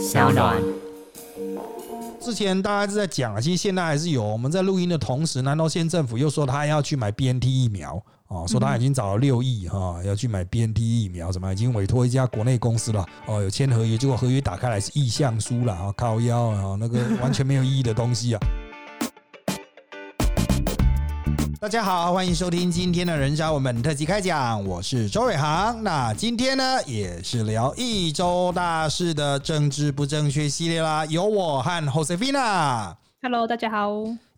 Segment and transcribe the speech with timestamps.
[0.00, 0.56] 小暖。
[2.20, 4.22] 之前大家是在讲啊，其实现在还是有。
[4.22, 18.40] 我们在录音的同时，南投县政府又说他要去买 BNT 疫苗哦，说他已经找了六亿哈，要去买 BNT 疫苗，什么已经委托一家国内公司了哦，有签合约，结果合约打开来是意向书了啊，靠腰啊，那个完全没有意义的东西啊。
[21.60, 25.84] 大家好，欢迎收听今天的人渣文本特辑开讲，我是周伟航。
[25.84, 32.94] 那今天呢，也是聊一周大事的政治不正确系列啦，有我和 Josefina。
[33.20, 33.90] Hello，大家好。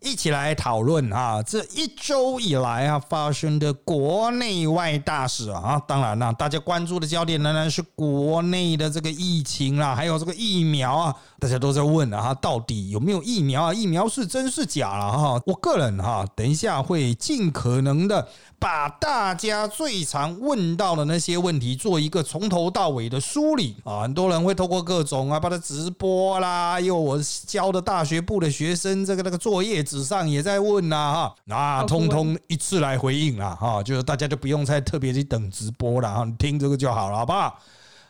[0.03, 13.73] 一起来讨论啊，这一周以来啊发生的国内外大事啊，当然啦，大家关注的焦点仍然是国内的这个疫情啦，还有这个疫苗啊，大家都在问啊，到底有没有疫苗啊？
[13.73, 15.41] 疫苗是真是假了哈？
[15.45, 18.27] 我个人哈，等一下会尽可能的
[18.59, 24.01] 把大家最常问到的那些问题做一个从头到尾的梳理啊。
[24.01, 37.59] 很多人会透过各种啊，把它直播啦，因为我教的大学部的学生，这个那个作业纸上也在问呐哈，那通通一次来回应啦哈，就是大家就不用再特别去等直播了哈，你听这个就好了，好不好？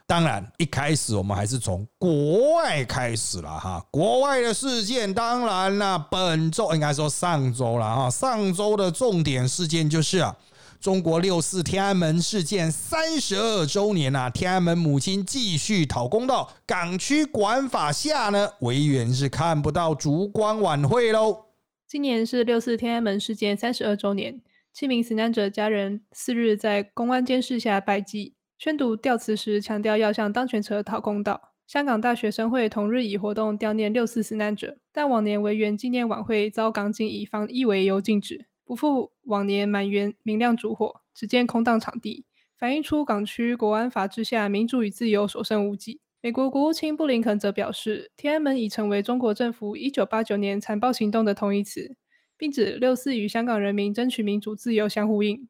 [0.05, 3.83] 当然，一开始我们还是从国外开始了哈。
[3.91, 8.09] 国外的事件，当然啦，本周应该说上周了哈。
[8.09, 10.35] 上周的重点事件就是啊，
[10.79, 16.49] 中国六四天安门事件三十二周年啊，天安门母亲继续讨公道。
[16.65, 21.52] 港区管法下呢，维园是看不到烛光晚会喽。
[21.93, 24.41] 今年是六四天安门事件三十二周年，
[24.73, 31.53] 七名死难者家人四日在公安监视下拜祭，宣读悼词时强调要向当权者讨公道。
[31.67, 42.25] 香港大学生会同日以活动悼念六四死难者，但往年维园纪念晚会遭港警以防疫为由禁止，不复往年满园明亮烛火，只见空荡场地，
[42.57, 46.01] 反映出港区国安法之下民主与自由所剩无几。
[46.25, 51.97] 美国国务卿布林肯则表示，天安门已成为中国政府一九八九年残暴行动的同义词，
[52.37, 55.49] 并指六四与香港人民争取民主自由相呼应。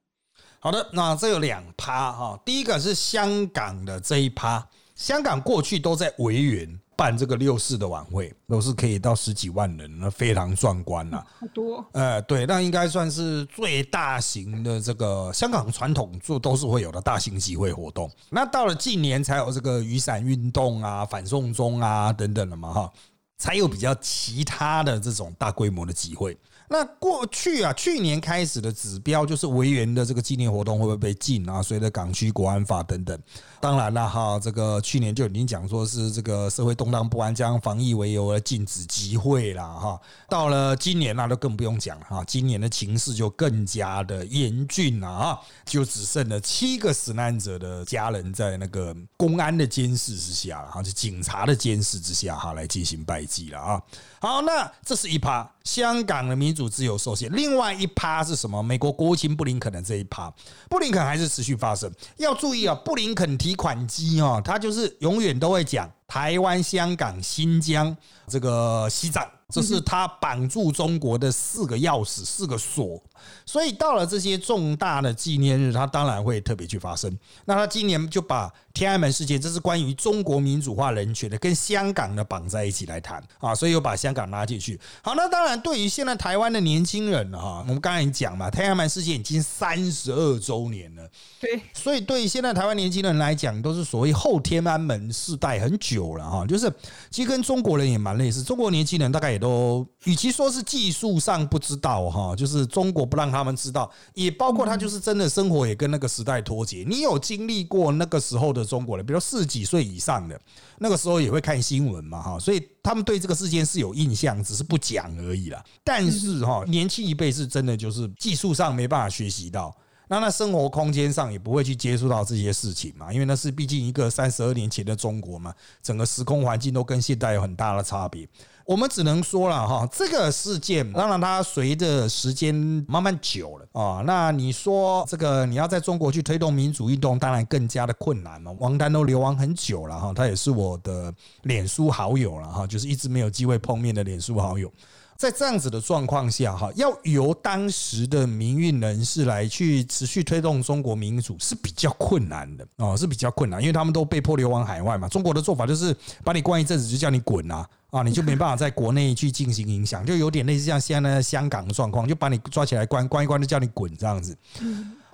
[0.57, 18.09] 好的，那这有两趴哈，第一个是香港的这一趴，香港过去都在维园办这个六四的晚会，都是可以到十几万人，那非常壮观呐、好多，呃，对，那应该算是最大型的这个香港传统做都是会有的大型集会活动。
[18.29, 22.93] 那到了近年才有这个雨伞运动啊、反送中啊等等的嘛哈，
[23.37, 26.37] 才有比较其他的这种大规模的集会。
[26.69, 31.61] 那过去啊，去年开始的指标就是维园的这个纪念活动会不会被禁啊？
[31.61, 33.19] 随着港区国安法等等，
[33.59, 39.99] 当然了哈，这个去年就已经讲说是这个社会动荡不安，将防疫为由而禁止集会啦哈。
[40.27, 53.81] 到了今年那就更不用讲了哈，今年的情势就更加的严峻了啊，就只剩了七个死难者的家人在那个公安的监视之下了哈，就警察的监视之下哈来进行拜祭了啊。
[54.23, 58.63] 好，那这是一趴香港的民主自由受限，另外一趴是什么？
[58.63, 60.33] 美国国务卿布林肯的这一趴，
[60.69, 61.91] 布林肯还是持续发生。
[62.15, 67.93] 要注意啊，布林肯提款机啊，他就是永远都会讲台湾、香港、新疆
[68.25, 69.29] 这个西藏。
[69.49, 72.99] 这是他绑住中国的四个钥匙、四个锁，
[73.45, 77.15] 所以到了这些重大的纪念日，他当然会特别去发生。
[77.45, 84.79] 那他今年就把天安门事件，这是关于中国民主化人权的，跟香港的绑在一起来谈啊，所以又把香港拉进去。
[85.03, 91.07] 好，那当然对于现在台湾的年轻人啊，我们刚才已经讲嘛，天安门事件已经三十二周年了。
[91.39, 96.43] 对，所以对于现在台湾年轻人来讲，都是所谓后天安门世代很久了哈。
[96.47, 96.67] 就是
[97.11, 106.83] 其实跟中国人也蛮类似，中国年轻人大概也都，与其说是技术上不知道哈，就是中国不让他们知道，也包括他就是真的生活也跟那个时代脱节。
[106.89, 110.39] 你有经历过那个时候的中国人，比如四十几岁以上的，
[110.79, 115.63] 那个时候也会看新闻嘛哈，所以他们对这个事件是有印象，只是不讲而已啦。
[115.83, 119.75] 但是哈，年轻一辈是真的就是技术上没办法学习到。
[120.09, 128.27] 那那生活空间上也不会去接触到这些事情嘛，因为那是毕竟一个三十二年前的中国嘛，整个时空环境都跟现代有很大的差别。
[128.65, 132.55] 我们只能说了哈，这个事件当然它随着时间
[132.87, 138.51] 慢慢久了啊，那你说这个你要在中国去推动民主运动，当然更加的困难嘛。
[138.59, 144.71] 王丹都流亡很久了哈，他也是我的脸书好友了哈，就是一直没有机会碰面的脸书好友。
[145.17, 155.07] 在这样子的状况下，哈，要由当时的民运人士来去持续推动中国民主是比较困难的哦，是比较困难，因为他们都被迫流亡海外嘛。
[155.07, 164.37] 中国的做法就是把你关一阵子，就叫你滚啊啊，你就没办法在国内去进行影响，就有点类似像现在的香港的状况，就把你抓起来关关一关，就叫你滚这样子。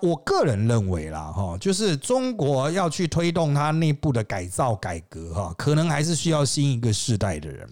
[0.01, 7.69] 我个人认为啦，哈，就是中国要去推动它内部的改造改革，哈，可能还是需要新一个世代的人。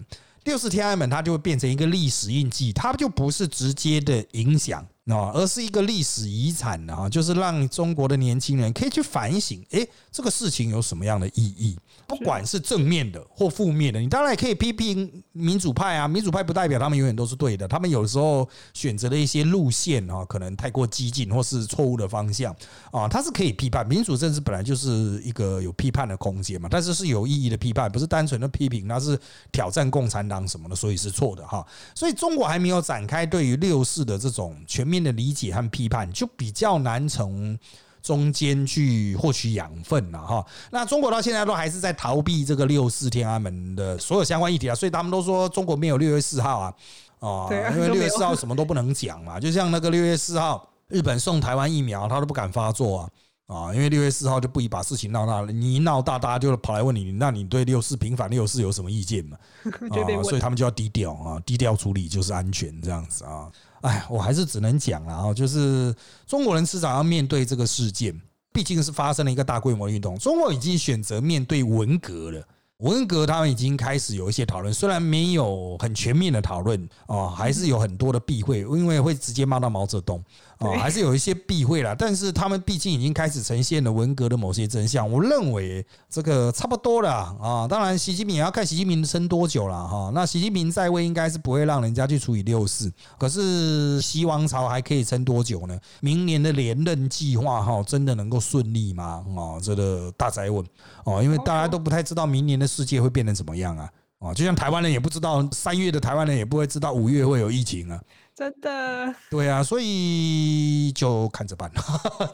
[0.48, 4.80] 六四天安门它就会变成一个历史印记，它就不是直接的影响。
[5.04, 11.78] 啊，而是一个历史遗产啊，就是让中国的年轻人可以去反省，诶，这个事情有什么样的意义？
[12.08, 16.08] 不管是正面的或负面的，你当然也可以批评民主派啊。
[16.08, 22.50] 民主派不代表他们永远都是对的，他们有时候选择的一些路线啊，可能太过激进或是错误的方向
[22.90, 23.86] 啊，他是可以批判。
[23.86, 29.20] 民主政治本来就是一个有批判的空间嘛，但是是有意义的批判，不是单纯的批评，那是
[29.52, 31.62] 挑战共产党什么的，所以是错的哈。
[31.94, 37.58] 所以中国还没有展开对于六四的这种全面的理解和批判，就比较难从。
[38.02, 46.74] 中间去获取养分了哈，那中国到现在都还是在逃避这个六四天安门的所有相关议题啊，所以他们都说中国没有六月四号啊，
[47.18, 53.10] 啊，因为六月四号什么都不能讲嘛，就像那个六月四号日本送台湾疫苗，他都不敢发作啊，
[53.48, 59.36] 啊，因为六月四号就不宜把事情闹大了，你一闹大，大家就跑来问你，那你对六四平反六四有什么意见嘛？
[59.90, 63.50] 啊，所以他们就要低调啊，低调处理就是安全这样子啊。
[63.82, 65.94] 哎，我还是只能讲了啊，就是
[66.26, 68.20] 中国人迟早要面对这个事件，
[68.52, 70.18] 毕竟是发生了一个大规模运动。
[70.18, 72.42] 中国已经选择面对文革了，
[72.78, 80.22] 文革他们已经开始有一些讨论，虽然没有很全面的讨论啊，还是有很多的避讳，因为会直接骂到毛泽东。
[80.58, 85.08] 哦，还是有一些避讳了，但是他们毕竟已经开始呈现了文革的某些真相。
[85.08, 87.10] 我认为这个差不多了
[87.40, 87.68] 啊。
[87.68, 90.10] 当然，习近平也要看习近平撑多久了哈。
[90.12, 95.78] 那习近平在位应该是不会让人家去处理六四，可是习王朝还可以撑多久呢？
[96.00, 99.24] 明年的连任计划哈，真的能够顺利吗？
[99.36, 100.64] 哦，这个大宅问
[101.04, 103.88] 哦，因为大家都不太知道明年的世界会变成怎么样啊。
[104.18, 108.00] 哦，就像台湾人也不知道三月的台湾人也不会知道五月会有疫情啊。
[108.38, 111.68] 真的，对啊，所以就看着办。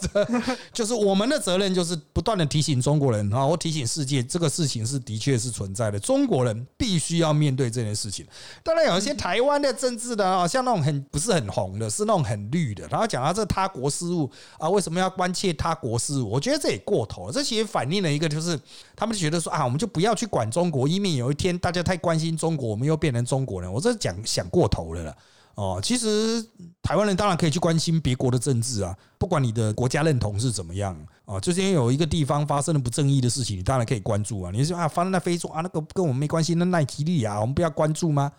[0.71, 5.99] 就是我们的责任，就是不断的提醒中国人啊，我提醒世界，这个事情是的确是存在的。
[5.99, 8.27] 中国人必须要面对这件事情。
[8.63, 16.29] 当然，有一些台湾的政治的啊，像那种很不是很红的，是那种很绿的，然后讲到这他国事务啊，为什么要关切他国事务？
[16.33, 17.33] 我觉得这也过头了。
[17.33, 18.61] 这其实反映了一个，就是
[18.95, 23.73] 他们觉得说啊，我们就不要去管中国，以免有一天大家太关心中国，我们又变成中国人。
[23.73, 25.17] 我这讲想过头了了。
[25.55, 26.45] 哦，其实
[26.83, 31.39] 台湾人当然可以去关心别国的政治啊，不管你的国家认同是怎么样啊。
[31.39, 34.51] 就是因为有一个地方发生了不正义的事情，你当然可以关注啊。
[34.53, 38.33] 你说啊，发生在非洲啊，那个跟我们没关系，那奈吉利亚我们不要关注吗？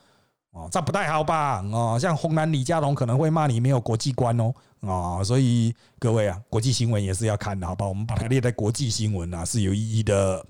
[0.51, 1.61] 哦，这不太好吧？
[1.71, 4.53] 哦，像红男李佳龙可能会骂你没有国际观哦。
[4.81, 7.87] 啊，所以各位啊，国际新闻也是要看的，好吧？
[7.87, 10.45] 我们把它列在国际新闻啊，是有意义的。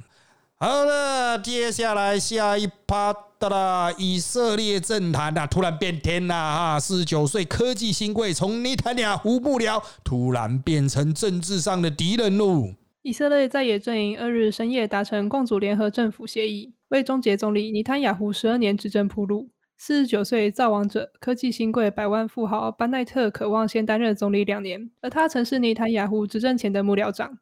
[0.66, 6.80] 好了，接下来下一趴的啦，以色列政坛呐突然变天了哈！
[6.80, 12.74] 四十九岁科技新贵从尼坦雅胡幕僚，突然变成政治上的敌人喽。
[13.04, 19.52] 以色列在野阵营二日深夜达成共组联合政府协议，为终结总理尼坦雅胡十二年执政铺路。
[19.78, 27.38] 四十九岁造王者、科技新贵、百万富豪班奈特渴望先担任总理两年，而他曾是尼坦雅胡执政前的幕僚长。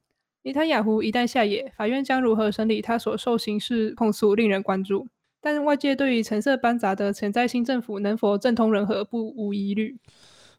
[0.45, 5.07] 尼坦雅胡一旦下野，法院将如何审理他所受刑事控诉，令人关注。
[5.41, 9.97] 但外界对于橙色班杂的潜在新政府能否政通人和，不无疑虑。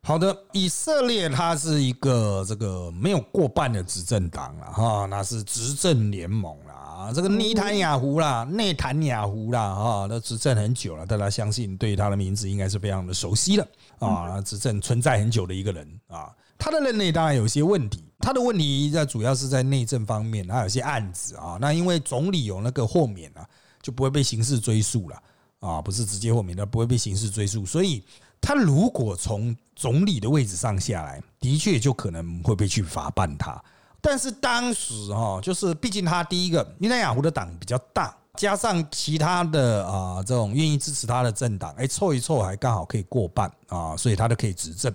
[0.03, 7.13] 好的，以色列它是一个这个没有过半的执政党了哈，那是执政联盟了啊。
[7.13, 14.41] 这个尼坦雅胡啦，内坦雅胡啦哈，那执政很久了，大家相信对他的名字应该是非常的熟悉了啊。
[14.41, 16.33] 执政存在很久的一个人啊。
[16.57, 21.59] 他的任内当然有些问题，他的问题在主要是在内政方面，他有些案子啊。
[21.61, 23.47] 那因为总理有那个豁免啊，
[23.83, 25.23] 就不会被刑事追诉了
[25.61, 27.67] 啊，不是直接豁免的，不会被刑事追诉。
[27.67, 28.03] 所以
[28.41, 33.63] 他如果从总理的位置上下来，的确就可能会被去法办他。
[34.01, 38.17] 但是当时哈，就是毕竟他第一个，尼坦雅胡的党比较大。
[38.37, 44.93] 加上其他的啊，这种愿意支持他的政党，哎，凑一凑还刚好可以过半啊，所以他就可以执政。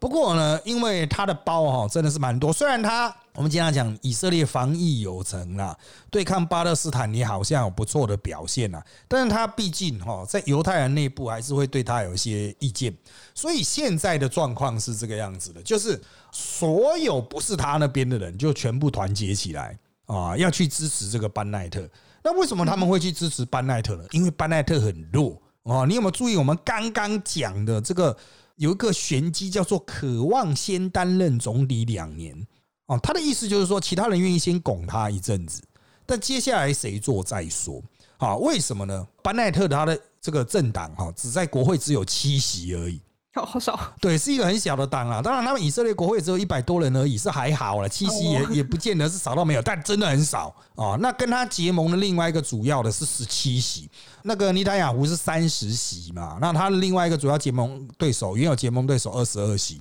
[0.00, 5.76] 不过呢，因为他的包哈真的是蛮多，虽然他我们经常讲以色列防疫有成啦，
[6.10, 12.92] 对抗巴勒斯坦也好像有不错的表现啊，但是他毕竟哈在犹太人内部还是会对他有一些意见，
[13.36, 16.00] 所以现在的状况是这个样子的，就是
[16.32, 21.88] 所有不是他那边的人就全部团结起来啊，要去支持这个班奈特。
[22.22, 24.04] 那为什么他们会去支持班奈特呢？
[24.10, 25.86] 因为班奈特很弱哦。
[25.86, 28.16] 你有没有注意我们刚刚讲的这个
[28.56, 32.46] 有一个玄机，叫做渴望先担任总理两年
[32.86, 32.98] 哦。
[33.02, 35.62] 他的意思就是说，其他人愿意先拱他一阵子，
[36.04, 37.82] 但接下来谁做再说
[38.18, 38.36] 啊？
[38.36, 39.06] 为什么呢？
[39.22, 43.00] 班奈特他的这个政党哈，只在国会只有七席而已
[43.32, 45.22] 好好少， 对，是一个很小的党啊。
[45.22, 50.96] 当然，他们以色列国会只有一百多人而已，是还好了，七席也 也不见得是少到没有，但真的很少啊。
[51.00, 53.88] 那跟他结盟的另外一个主要的是十七席，
[54.22, 59.80] 那个尼塔雅胡是三十席嘛，那他的另外一个主要结盟对手，原有结盟对手二十二席。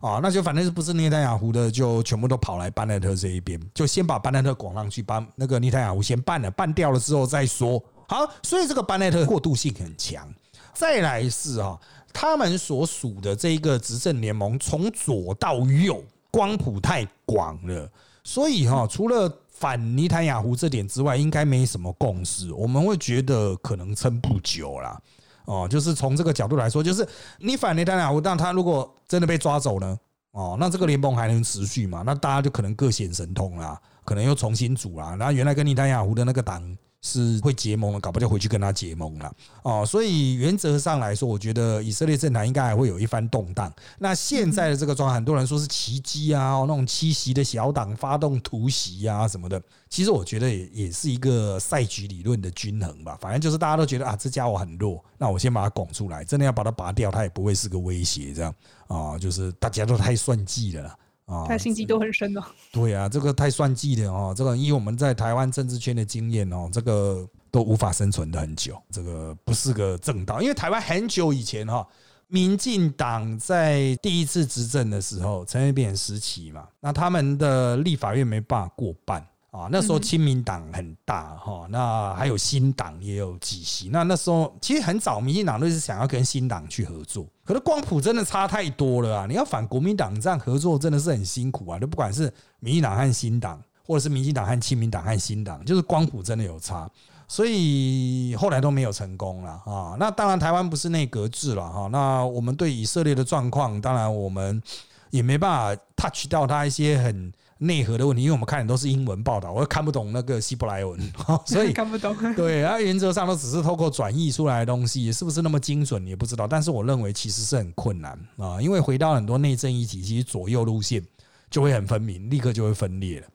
[0.00, 7.82] 啊，那就反正是不是内塔雅胡的，就全部都跑来班奈特这一边，就先把班奈特拱上去，把那个内塔雅胡先办了，办掉了之后再说。
[8.06, 10.32] 好，所以这个班奈特过渡性很强。
[10.72, 11.76] 再来是啊，
[12.12, 17.90] 他们所属的这个执政联盟从左到右光谱太广了，
[18.24, 22.52] 所以哈，除了反尼坦雅胡这点之外，应该没什么共识。
[22.52, 25.00] 我们会觉得可能撑不久啦。
[25.44, 27.06] 哦，就是从这个角度来说，就是
[27.38, 29.98] 你反尼坦雅湖，但他如果真的被抓走呢？
[30.32, 32.02] 哦，那这个联盟还能持续吗？
[32.04, 35.16] 那大家就可能各显神通啦，可能又重新组啦。
[35.16, 36.76] 然后原来跟尼坦雅湖的那个党。
[37.00, 39.84] 是会结盟了，搞不就回去跟他结盟了哦。
[39.86, 43.72] 所以原则上来说，我觉得以色列政坛应该还会有一番动荡。
[43.98, 49.62] 那现在的这个状况，很多人说是奇迹啊，那种七席的小党发动突袭啊什么的。
[49.88, 53.16] 其实我觉得也也是一个赛局理论的均衡吧。
[53.20, 58.34] 反正就是大家都觉得啊，这家伙很弱，那我先把他拱出来，真的要把它拔掉，他也不会是个威胁。
[58.34, 58.54] 这样
[58.88, 60.98] 啊，就是大家都太算计了。
[61.28, 62.42] 啊，他心机都很深哦。
[62.72, 64.34] 对啊，这个太算计了哦。
[64.36, 68.76] 这个以我们在台湾政治圈的经验哦，这个都无法生存的很久。
[68.90, 71.86] 这个不是个正道，因为台湾很久以前哈，
[72.28, 79.22] 民进党在第一次执政的时候，陈水扁时期嘛，那他们的立法院没办法过半。
[79.50, 83.88] 啊，那时候亲民党很大哈，那还有新党也有几席。
[83.88, 89.26] 那那时候其实很早，民进党都是想要跟新党去合作，可是光谱真的差太多了啊！
[89.26, 91.78] 你要反国民党这样合作，真的是很辛苦啊！
[91.78, 96.86] 就不管是民进党和新党，或者是民进党和亲民党和新党，就是光谱真的有差，
[97.26, 99.96] 所以后来都没有成功了啊。
[99.98, 101.88] 那当然，台湾不是内阁制了哈。
[101.90, 104.62] 那我们对以色列的状况，当然我们
[105.08, 107.32] 也没办法 touch 到他一些很。
[107.58, 110.98] 内核的问题，因为我们看的都是英文报道，我又看不懂那个希伯来文，
[111.44, 112.16] 所以 看不懂。
[112.34, 116.46] 对，然后原则上都只是透过转译出来的东西，是不是那么精准也不知道。
[116.46, 121.04] 但是我认为其实是很困难啊，因为回到很多内政议题，其实左右路线
[121.50, 123.26] 就会很分明，立刻就会分裂了。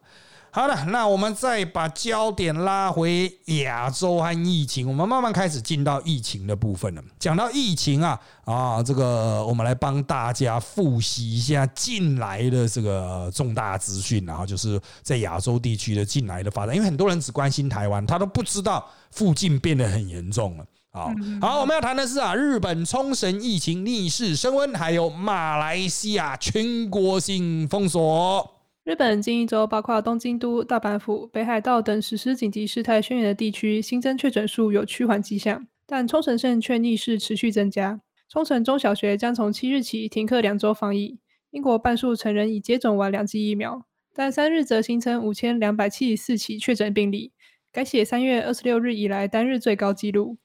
[0.55, 3.27] 好了，那我们再把焦点拉回
[3.63, 7.01] 亚洲和疫情，我们慢慢开始进到疫情的部分了。
[7.17, 20.65] 讲到疫情啊啊，这个我们来帮大家复习一下近来的这个重大资讯，然后就是在亚洲地区的近来的发展，因为很多人只关心台湾，他都不知道附近变得很严重了。
[20.91, 28.47] 好，好，我们要谈的是啊，日本冲绳疫情逆势升温，还有马来西亚全国性封锁。
[28.83, 38.01] 日本近一周，包括东京都、大阪府、北海道等实施紧急事态宣言的地区，新增确诊数有趋缓迹象，但冲绳县却逆势持续增加。
[38.27, 41.17] 冲绳中小学将从七日起停课两周防疫。
[41.51, 47.31] 英国半数成人已接种完两剂疫苗，但三日则新增五千两百七十四起确诊病例，
[47.71, 50.37] 改写三月二十六日以来单日最高纪录。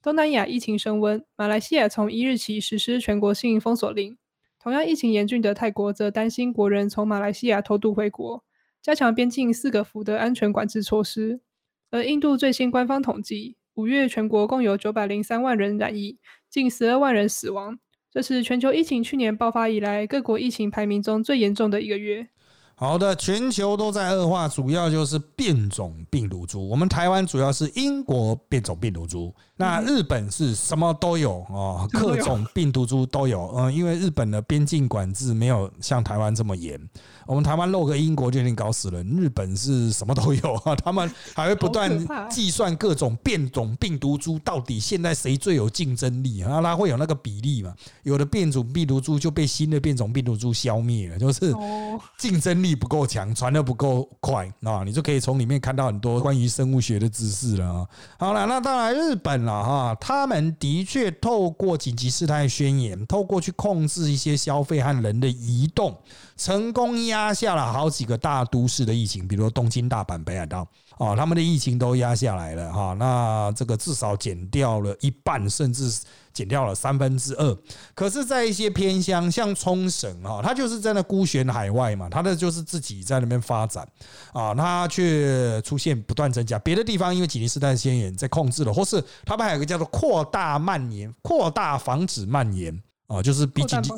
[0.00, 4.16] 东南亚疫情升温，马来西亚从一日起实施全国性封锁令。
[4.62, 8.44] 同样疫情严峻的泰国则担心国人从马来西亚偷渡回国，
[8.80, 11.40] 加强边境四个府的安全管制措施。
[11.90, 16.16] 而印度最新官方统计，五月全国共有九百零三万人染疫，
[16.48, 17.76] 近十二万人死亡，
[18.08, 22.28] 这是全球疫情去年爆发以来各国疫情排名中最严重的一个月。
[22.74, 26.68] 好的，全球都在恶化，主要就是变种病毒株。
[26.68, 33.54] 我们台湾主要是英国变种病毒株，那日本是什么都有哦，各种病毒株都有。
[33.56, 36.80] 嗯，因为日本的边境管制没有像台湾这么严。
[37.24, 47.72] 我们台湾漏个英国就已经搞死了，日本是什么都有啊，他们还会不断计算各种变种病毒株到底现在谁最有竞争力啊，它会有那个比例嘛？
[48.02, 51.54] 有的变种病毒株就被新的变种病毒株消灭了，就是
[52.18, 57.88] 竞争力不够强，传的不够快啊，你就可以从里面看到很多关于生物学的知识了啊。
[58.18, 65.96] 好了，那当然日本了哈，他们的确透过紧急事态宣言，透过去控制一些消费和人的移动。
[66.42, 70.66] 成功压下了好几个大都市的疫情，比如东京、大阪、北海道，
[70.98, 72.96] 哦，他们的疫情都压下来了哈。
[72.98, 76.00] 那这个至少减掉了一半，甚至
[76.32, 77.56] 减掉了三分之二。
[77.94, 83.86] 可是，在一些偏乡，像冲绳哈，它就是在那孤悬海外嘛，它的就是自己在那边发展
[84.32, 86.58] 啊，它却出现不断增加。
[86.58, 92.82] 别的地方因为紧急事态宣言在控制了，或是他们还有个叫做扩大蔓延、扩大防止蔓延。
[93.06, 93.90] 哦，就是比紧急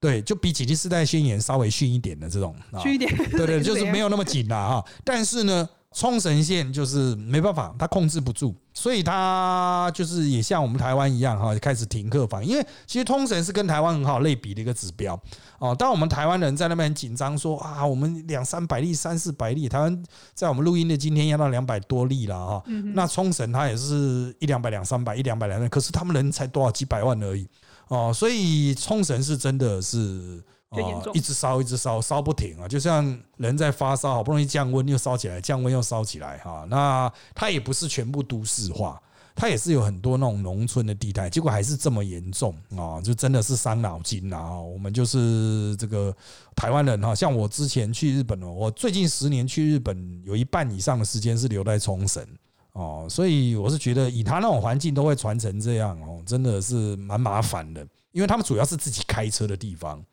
[0.00, 4.84] 对，就比紧急事态宣言稍微逊一点的这种，逊一点，对 对，就是没有那么紧了哈。
[5.04, 12.44] 但是呢，冲绳县就是没办法，它控制不住，所以它就是也像我们台湾一样哈，开始停课防。
[12.44, 15.20] 因为其实冲绳是跟台湾很好类比的一个指标
[15.58, 15.74] 哦。
[15.74, 22.64] 当我们台湾人在那边很紧张说啊，我们两三百例、三四百例，台湾在我们录音的今天要到两百多例了哈。
[22.94, 27.46] 那冲绳它也是一两百、两三百、一两百两，可是他们人才多少几百万而已
[27.88, 30.42] 哦，所以冲绳是真的是。
[30.70, 32.66] 哦，一直烧，一直烧，烧不停啊！
[32.66, 36.66] 就像人在发烧，好不容易降温又烧起来，降温又烧起来哈。
[36.68, 39.00] 那它也不是全部都市化，
[39.36, 43.00] 它也是有很多那种农村的地带，结果还是这么严重啊！
[43.00, 44.60] 就真的是伤脑筋啊！
[44.60, 46.12] 我们就是这个
[46.56, 52.26] 台湾人哈，像我之前去日本哦，我最近十年去日本有一半以上的时间是留在冲绳
[52.74, 60.04] 哦，所以我是觉得以他那种环境都会传成这样哦，真的是蛮麻烦的，因为他们主要是自己开车的地方。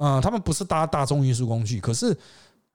[0.00, 2.14] 嗯他们不是搭大众运输工具，可是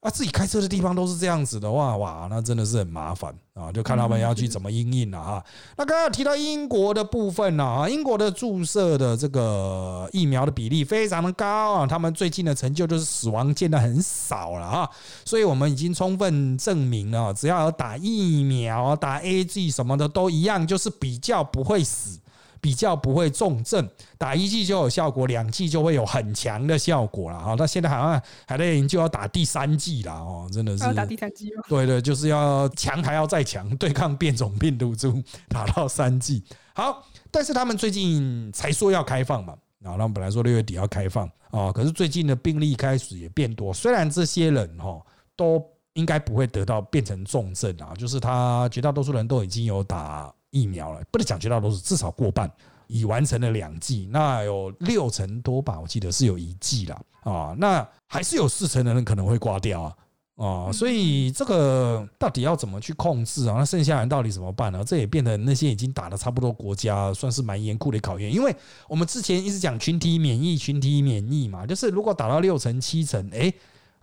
[0.01, 3.71] 啊，自己开车的地方都是这样子的话，哇，那真的是很麻烦啊！
[3.71, 5.43] 就看他们要去怎么应应了哈。
[5.75, 14.89] 那刚刚提到英国的部分呢啊，英国的注射的这个疫苗的比例非常的高啊，他们最近的成就就是死亡见的很少了啊，
[15.25, 22.19] 所以我们已经充分证明了，只要有打疫苗、打 A G 什么的都一样，就是比较不会死。
[22.61, 23.87] 比较不会重症，
[24.17, 27.55] 打一剂就有效果，两剂就会有很强的效果了哈。
[27.57, 31.63] 那现在好像还在研究要打第三剂了哦，真的是要打第三剂吗？
[31.67, 36.43] 对对，就是要强还要再强，对抗变种病毒株，打到三剂。
[36.73, 44.99] 好，但是他们最近才说要开放嘛，啊，他们本来说六月底要开放啊，可是最近的病例开始也变多，虽然这些人哈
[45.35, 50.33] 都应该不会得到变成重症啊，就是他绝大多数人都已经有打。
[50.51, 52.51] 疫苗了，不能讲绝大多数，至少过半
[52.87, 59.95] 已完成了两剂，那有六成多吧，我记得是有一剂了啊，那还是有四成的人可能会挂掉啊
[60.37, 63.55] 啊，所以这个到底要怎么去控制啊？
[63.57, 64.83] 那剩下人到底怎么办呢？
[64.85, 68.55] 这也变得那些已经打的差不多国家，算是蛮严酷的考验，因为
[68.87, 73.53] 我们之前一直讲群体免疫，群体免疫嘛，就是如果打到六成七成，哎。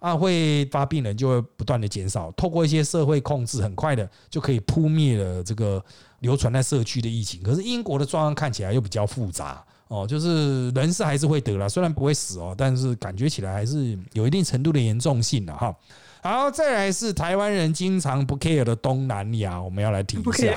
[0.04, 5.82] 啊，会发病人就会不断的减少，透过一些社会控制，很快的就可以扑灭了这个
[6.18, 7.42] 流传在社区的疫情。
[7.42, 15.74] 可是英国的状况看起来又比较复杂哦，就是人是还是会得了，虽然不会死哦，但是感觉起来还是有一定程度的严重性的哈。
[16.22, 20.54] 好，再来是台湾人经常不 care 的东南亚，我们要来提一下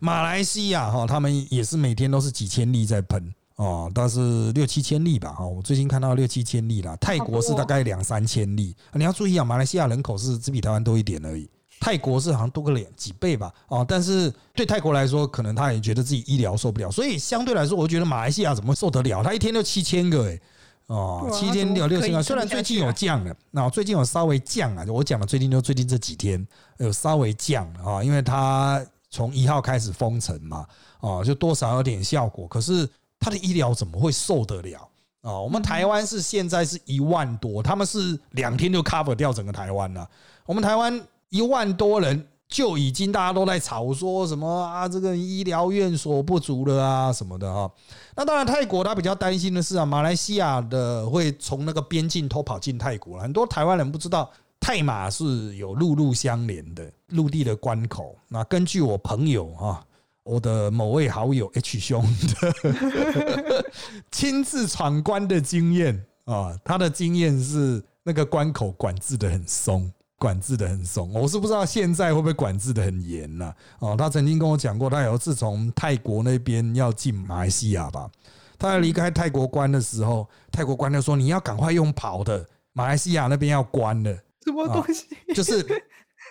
[0.00, 3.34] 马来西亚哈，他们也是每天都是几千例在喷。
[3.56, 6.96] 哦，但是六七千例吧，哈，我最近看到六七千例了。
[6.96, 19.22] 泰国是大概两三千例，你要注意啊，马来西亚人口是只比台湾多一点而已，泰国是好像多个两几倍吧，哦，但是对泰国来说，可能他也觉得自己医疗受不了，所以相对来说，我觉得马来西亚怎么受得了？
[19.22, 20.40] 他一天就七千个，哎，
[20.88, 26.44] 哦，七天有六千个，虽然最近有降了，那最近有稍微降啊，我讲的最近就最近这几天
[26.78, 30.66] 有稍微降啊，因为他从一号开始封城嘛，
[30.98, 32.88] 哦，就多少有点效果，可是。
[33.24, 34.86] 他的医疗怎么会受得了
[35.22, 35.40] 啊？
[35.40, 40.06] 我们台湾是现在是一万多，他们是两天就 cover 掉整个台湾了。
[40.44, 47.70] 我们台湾一万多人就已经大家都在吵说什么啊，这个医疗院所不足了啊什么的啊。
[48.14, 53.22] 那当然，泰国他比较担心的是啊，马来西亚的会从那个边境偷跑进泰国了。
[53.22, 58.14] 很多台湾人不知道，泰马是有陆路相连的陆地的关口。
[58.28, 59.82] 那根据我朋友啊。
[60.24, 62.02] 我的某位好友 H 兄
[62.40, 63.64] 的
[64.10, 71.12] 亲自闯关的经验啊，他的经验是那个关口管制的很松，管制的很松。
[71.12, 73.54] 我是不知道现在会不会管制的很严呢？
[73.80, 78.10] 哦，他曾经跟我讲过，他有次从泰国那边要进马来西亚吧，
[78.58, 84.10] 他要离开泰国关的时候，泰国关就说你要赶快用跑的，马来西亚那边要关了。
[84.42, 85.06] 什么东西？
[85.34, 85.66] 就是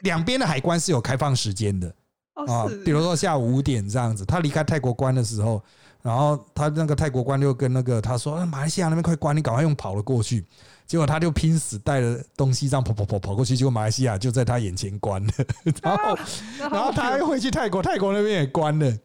[0.02, 1.94] 两边的海关是有开放时间的。
[2.34, 5.62] 啊，比如说下午五点这样子，他离开泰国关的时候，
[6.02, 10.46] 然后他那个泰国关就跟那个他说：“马来西亚那边快关，你赶快用跑了过去。”
[10.86, 15.34] 结果他就拼死带着东西这样跑跑跑跑过去，结果马来西亚就在他眼前关了，
[15.82, 16.18] 然后
[16.72, 18.98] 然后他还回去泰国，泰国那边也关了，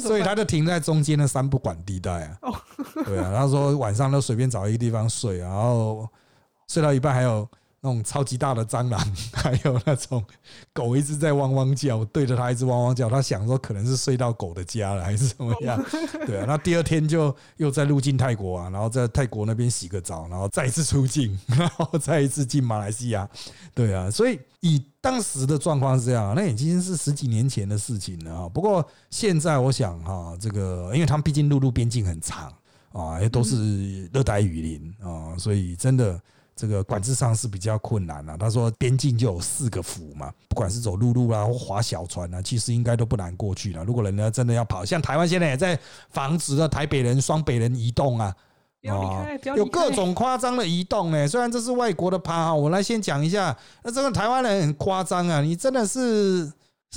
[0.00, 2.38] 所以他就停在中间的三不管地带啊。
[3.04, 6.06] 对啊，他说晚上都随便找一个地方睡，然后
[6.68, 7.48] 睡到一半还有。
[7.86, 9.00] 那种超级大的蟑螂，
[9.32, 10.24] 还有那种
[10.72, 13.08] 狗一直在汪汪叫，对着它一直汪汪叫。
[13.08, 15.80] 他想说可能是睡到狗的家了，还是怎么样？
[16.26, 23.28] 对啊，那第二天就又在入境泰国啊，然后在泰国那边洗个澡，然后再一次出境， 然后再一次进马来西亚。
[23.72, 28.48] 对啊，所以以当时的状况是这样，那已经是十几年前的事情了啊。
[28.48, 32.52] 不过现在我想哈，这个因为他们毕竟陆路边境很长
[32.92, 36.20] 啊，也都是热带雨林啊，所以真的。
[36.56, 38.36] 这个管制上是比较困难啊。
[38.36, 43.84] 他说边境就有四个府嘛，不管是走陆路啦或划小船啊，其实应该都不难过去了。
[43.84, 45.78] 如果人家真的要跑，像台湾现在也在
[46.10, 48.34] 防止了台北人、双北人移动啊。
[49.56, 51.26] 有各种夸张的移动呢。
[51.26, 53.56] 虽然这是外国的趴，我来先讲一下。
[53.82, 56.52] 那这个台湾人很夸张啊，你真的是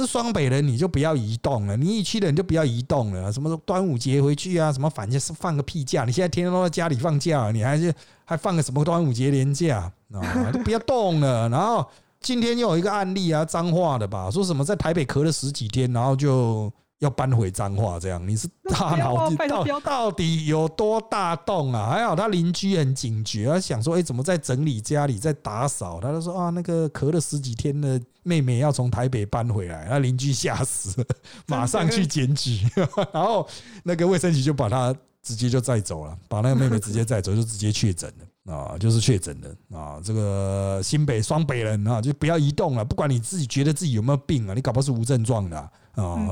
[0.05, 3.31] 是双北人，你就不要移动了；你一区的人就不要移动了。
[3.31, 6.05] 什么端午节回去啊，什么反正是放个屁假。
[6.05, 7.93] 你现在天天都在家里放假，你还是
[8.25, 10.51] 还放个什么端午节连假啊？
[10.51, 11.49] 都不要动了。
[11.49, 11.85] 然后
[12.21, 16.71] 今天又有一个案例啊，脏话的吧，说什么在台北咳了十几天，然后就。
[16.99, 21.89] 要搬回彰化，这样你是大脑到到底有多大洞啊？
[21.89, 25.99] 还好他邻居很警觉，他想说，哎，怎么在整理家里，在打扫？
[26.01, 31.07] 他就说啊，那个咳了十几天的妹妹要从台北搬回来，那邻居吓死了，
[31.47, 32.67] 马上去检举，
[33.13, 33.47] 然后
[33.83, 38.25] 那个卫生局就把他直接就载走了，把那个妹妹直接载走，就直接确诊了。
[38.53, 42.83] 啊，就是确诊的啊，这个新北双北人啊，就不要移动了。
[42.83, 45.71] 不管你自己觉得自己有没有病啊，你搞不好是无症状的，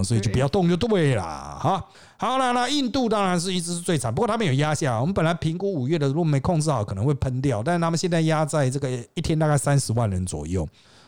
[0.03, 1.83] 所以就不要动就对了哈。
[2.17, 4.99] 好了，那印度当然是一直是最惨，不过他们有压下。
[4.99, 10.67] 我们本来评估五月的如果没控制好，可能会喷掉，但是他们现在压在这个一天大概三十万人左右。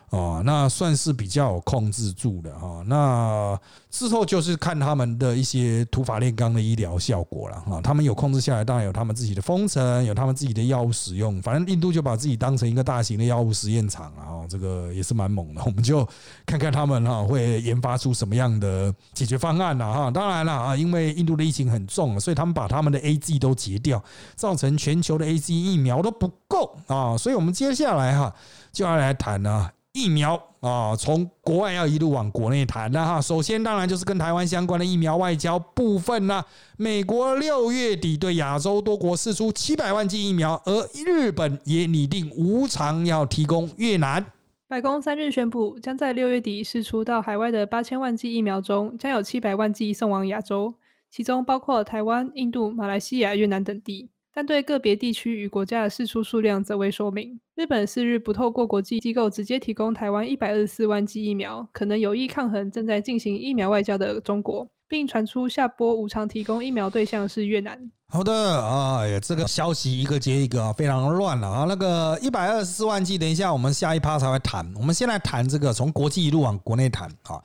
[0.10, 2.84] 哦，那算是比较有控制住的哈。
[2.88, 3.60] 那
[3.92, 7.80] 之后就是看他们的一些土法炼钢的医疗效果了哈。
[7.82, 11.40] 他们有控制下来，当然有他们自己的封城，有他们自己的药物使用。
[11.44, 15.62] 反正印度就把自己当成一个大型的药物实验场啊，这个也是蛮猛的。
[15.64, 16.08] 我们就
[16.46, 20.10] 看看他们哈会研发出什么样的解决方案了哈。
[20.10, 24.04] 当然了啊，因为印度的疫情很重，所以他们把他们的 A G 都截掉，
[24.36, 27.16] 造成全球的 A G 疫苗都不够啊。
[27.16, 28.34] 所以我们接下来哈
[28.72, 29.70] 就要来谈呢。
[29.94, 33.20] 疫苗啊，从国外要一路往国内谈的哈。
[33.20, 36.44] 首先，当然就是跟台湾相关的疫苗外交部分呢。
[36.78, 44.24] 美国六月底对亚洲多国释出七百万剂疫苗，而日本也拟定无偿要提供越南。
[44.68, 50.76] 白宫三日宣布，将在六月底释出到海外的八千万剂疫苗中，将有七百万剂送往亚洲，
[51.10, 54.12] 其中包括台湾、印度、马来西亚、越南等地。
[54.40, 57.38] 但对个别地区与国家的释出数量则未说明。
[57.56, 67.78] 日本四日不透过国际机构直接提供台湾一百二十四万剂疫苗，可能有意抗衡正在进行疫苗外交的中国，并传出下波无偿提供疫苗对象是越南。
[68.08, 71.66] 好的，哎呀，这个消息一个接一个，非常乱了啊！
[71.68, 74.66] 那个一百二十四万剂，等一下我们下一趴才会谈。
[74.78, 77.44] 我们先来谈这个从国际一路往国内谈啊。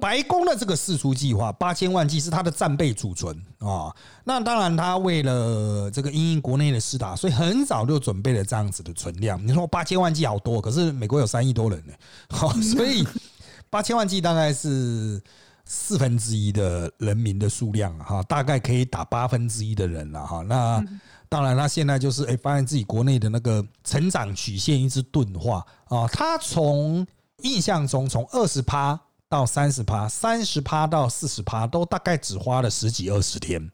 [0.00, 3.94] 白宫的这个四出计划，八千万剂是它的战备储存啊。
[4.24, 9.40] 那当然，他为了这个因应国内的施打，所以很早就准备了这样子的存量。
[9.46, 11.92] 你说八千万剂好多，可是美国有三亿多人呢，
[12.28, 13.06] 好，所以
[13.70, 15.22] 八千万剂大概是
[15.64, 20.42] 四分之一的人民的数量哈，大概可以打八分之一的人了哈。
[20.42, 20.84] 那
[21.28, 26.08] 当然，他现在就是哎，发现自己国内的那个成长曲线一直钝化啊。
[26.08, 27.06] 他从
[27.42, 29.00] 印象中从二十趴。
[29.36, 33.70] 到三十趴，三十趴到四十趴，都大概只花了十几二十天，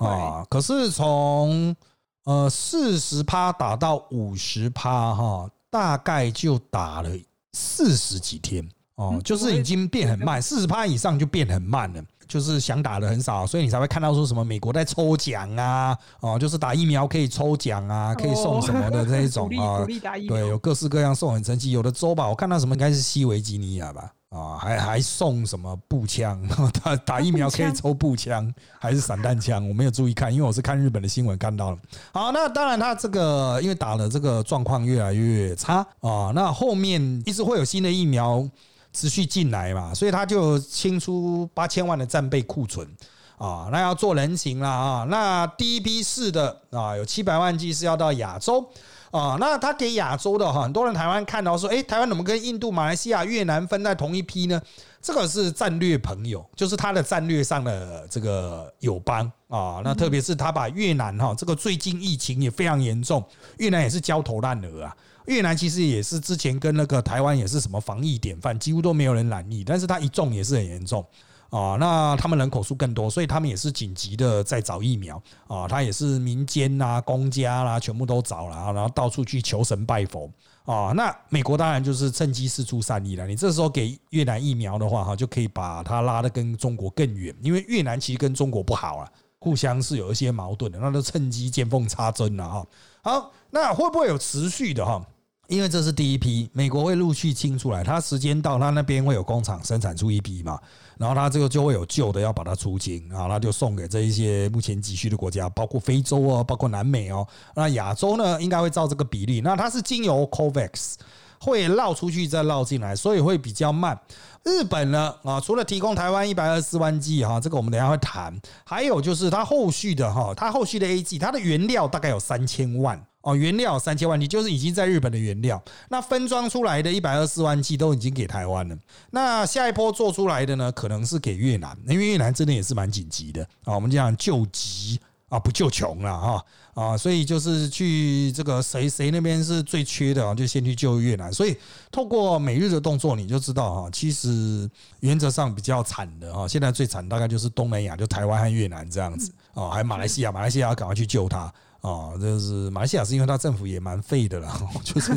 [0.00, 0.44] 啊！
[0.50, 1.76] 可是从
[2.24, 7.10] 呃四十趴打到五十趴，哈，大概就打了
[7.52, 19.84] 四十几天哦，就是已经变很慢，四十趴以上就变很慢了，就是想打的很少，所以你才会看到说什么美国在抽奖啊，哦，就是打疫苗可以抽奖啊，可以送什么的这一种 啊，
[20.28, 24.12] 对，有各式各样送很神奇，有的州吧，我看到什么应该是西维吉尼亚吧。
[24.28, 26.42] 啊，还还送什么步枪？
[26.82, 29.66] 打打疫苗可以抽步枪，还是散弹枪？
[29.66, 31.78] 我没有注意看，因为我是看日本的新闻看到了。
[32.12, 38.46] 好，那当然，他这个因为打了这个状况越来越差啊，那后面一直会有新的疫苗
[38.96, 42.88] 持续进来嘛，所以他就清出八千万的战备库存
[43.36, 45.06] 啊，那要做人情了啊。
[45.10, 48.66] 那第一批试的啊，有七百万剂是要到亚洲。
[49.12, 54.60] 啊，那他给亚洲的哈，很多人台湾看到说，哎，台湾怎么跟印度、马来西亚、越南分在同一批呢？
[55.00, 59.80] 这个是战略朋友，就是他的战略上的这个友邦啊。
[59.82, 63.24] 那特别是他把越南哈，这个最近疫情也非常严重，
[63.58, 64.94] 越南也是焦头烂额啊。
[65.26, 71.04] 越南其实也是之前跟那个台湾也是什么防疫典范，几乎都没有人染疫，但是他一中也是很严重。
[71.48, 75.68] 啊，那他们人口数更多，所以他们也是紧急的在找疫苗啊。
[75.68, 80.28] 他也是民间啊、公家啦，全部都找了，然后到处去求神拜佛
[80.64, 80.92] 啊。
[80.96, 83.28] 那美国当然就是趁机四出善意了。
[83.28, 89.08] 你这时候给越南疫苗的话，哈，就可以把它拉得跟中国更远，因为越南其实跟中国不好啊，
[89.38, 92.66] 互相是有一些矛盾的，那就趁机见缝插针了哈。
[93.02, 95.00] 好，那会不会有持续的哈？
[95.48, 100.58] 因为这是第一批，美国会陆续清出来，它时间到，它那边会有工厂生产出一批嘛，
[100.98, 110.94] 然后它这个就会有旧的要把它出清啊，那就送给这一些目前急需的国家，包括非洲哦，包括南美哦，那亚洲呢应该会照这个比例，那它是经由 COVAX
[111.38, 113.96] 会绕出去再绕进来，所以会比较慢。
[114.42, 123.00] 日本呢啊，除了提供台湾一百二十四万剂哈，这个我们等下会谈，还有就是它后续的哈，它后续的 A G，它的原料大概有三千万。
[123.26, 128.78] 哦，原料三千万，你就是已经在日本的原料，那分装出来的一百二十四万剂都已经给台湾了。
[129.10, 133.74] 那下一波做出来的呢，可能是给越南，因为越南真的也是蛮紧急的啊。
[133.74, 141.32] 我们讲救急啊，不救穷了哈啊，所以就是去这个谁谁那边是最缺的啊，就先去救越南。
[141.32, 141.56] 所以
[141.90, 151.52] 透过美日的动作，你就知道哈，其实原则上比较惨的哈，现在最惨大概就是东南亚，就台湾和越南这样子啊，还有马来西亚，马来西亚要赶快去救他。
[151.86, 155.12] 啊，就是马来西亚是因为它政府也蛮废的啦， 就是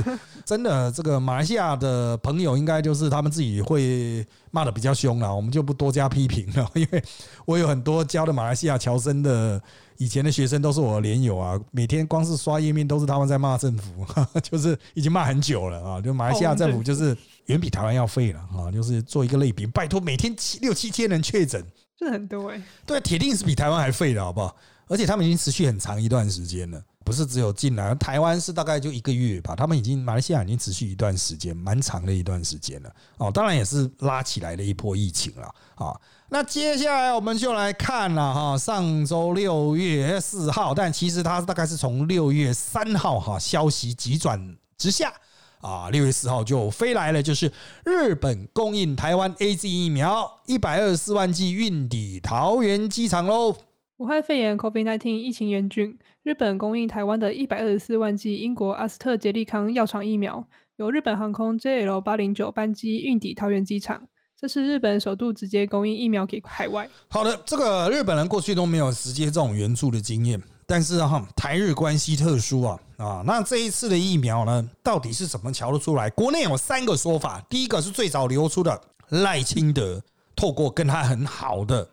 [0.45, 7.03] 真的这个马来西亚的朋友应该就是他们自己会骂的比较凶了，我们就不多加批评了， 因为
[7.45, 9.59] 我有很多教的马来西亚侨生的
[9.97, 14.05] 以前的学生都是我的连友啊，每天光是刷页面都是他们在骂政府，
[14.43, 21.65] 就是已经骂很久了啊，就马来西亚政府就是远比台湾要废了啊，就是做一个类比，拜托每天七六七千人确诊，
[21.97, 24.55] 这很多哎，对，铁定是比台湾还废的好不好？
[24.89, 27.93] 而且他们已经持续很长一段时间了，不是只有进来。
[27.95, 32.91] 台湾是大概就一个月吧，他们已经马来西亚已经持续一段时间，蛮长的一段时间了。
[33.17, 35.47] 哦，当然也是拉起来的一波疫情了。
[35.75, 35.95] 啊，
[36.29, 45.13] 那接下来我们就来看了哈，上周六月四号，但其实它大概是从六月三号哈，消息急转直下
[45.61, 47.51] 啊，六月四号就飞来了，就是
[47.85, 53.55] 日本供应台湾 A Z 疫苗一百二十四万剂运抵桃园机场喽。
[53.99, 64.01] 武汉肺炎 （COVID-19） 疫情严峻，日本供应台湾的一百二十四万剂英国阿斯特捷利康药厂疫苗，由日本航空 JL 八零九班机运抵桃园机场。
[64.39, 66.89] 这是日本首度直接供应疫苗给海外。
[67.09, 76.09] 好的，这个日本人过去都没有直接这种援助的经验，但是哈，台日关系特殊啊啊，那这一次的疫苗呢，到底是怎么瞧得出来？
[76.11, 80.01] 国内有三个说法，第一个是最早流出的赖清德
[80.37, 81.85] 透过跟他很好的。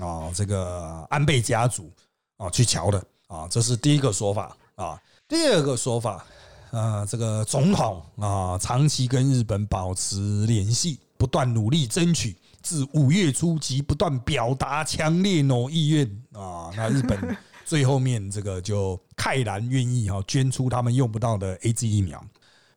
[0.00, 1.92] 啊，这个安倍家族
[2.38, 5.00] 啊，去瞧的啊，这是第一个说法啊。
[5.28, 6.24] 第二个说法，
[6.70, 16.70] 啊，这个总统啊，长期跟日本保持联系，不断努力争取，自五月初即不断表达强烈诺意愿啊。
[16.76, 22.24] 那日本 最后面这个就慨然愿意哈，捐出他们用不到的 A G 疫苗。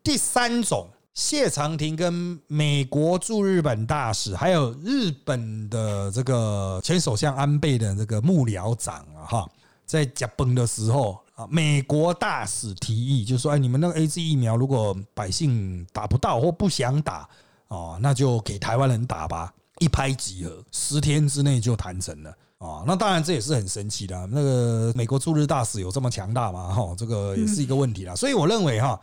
[0.03, 0.89] 第三种。
[1.15, 9.49] 谢长廷跟美国驻日本大使，还有日本的这个前首相安倍的这个幕僚长啊，哈，
[9.85, 17.27] 在加崩的时候啊，美国大使提议就说：“哎，你们那个 A Z 疫苗如果百姓打不到或不想打
[17.69, 22.83] 哦，那就给台湾人打吧。”一拍即合，十天之内就谈成了啊。
[22.85, 24.27] 那当然这也是很神奇的。
[24.27, 26.73] 那个美国驻日大使有这么强大吗？
[26.73, 28.13] 哈，这个也是一个问题啦。
[28.13, 28.99] 所以我认为哈。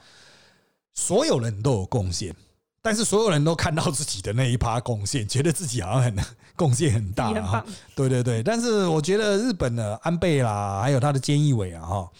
[0.94, 2.34] 所有人都有贡献，
[2.82, 6.16] 但是所有人都看到自己的那一趴贡献， 觉得自己好像很
[6.56, 7.64] 贡献很大啊。
[7.94, 12.10] 对对对，但是我觉得日本的安倍啦，还有他的菅义伟啊，哈，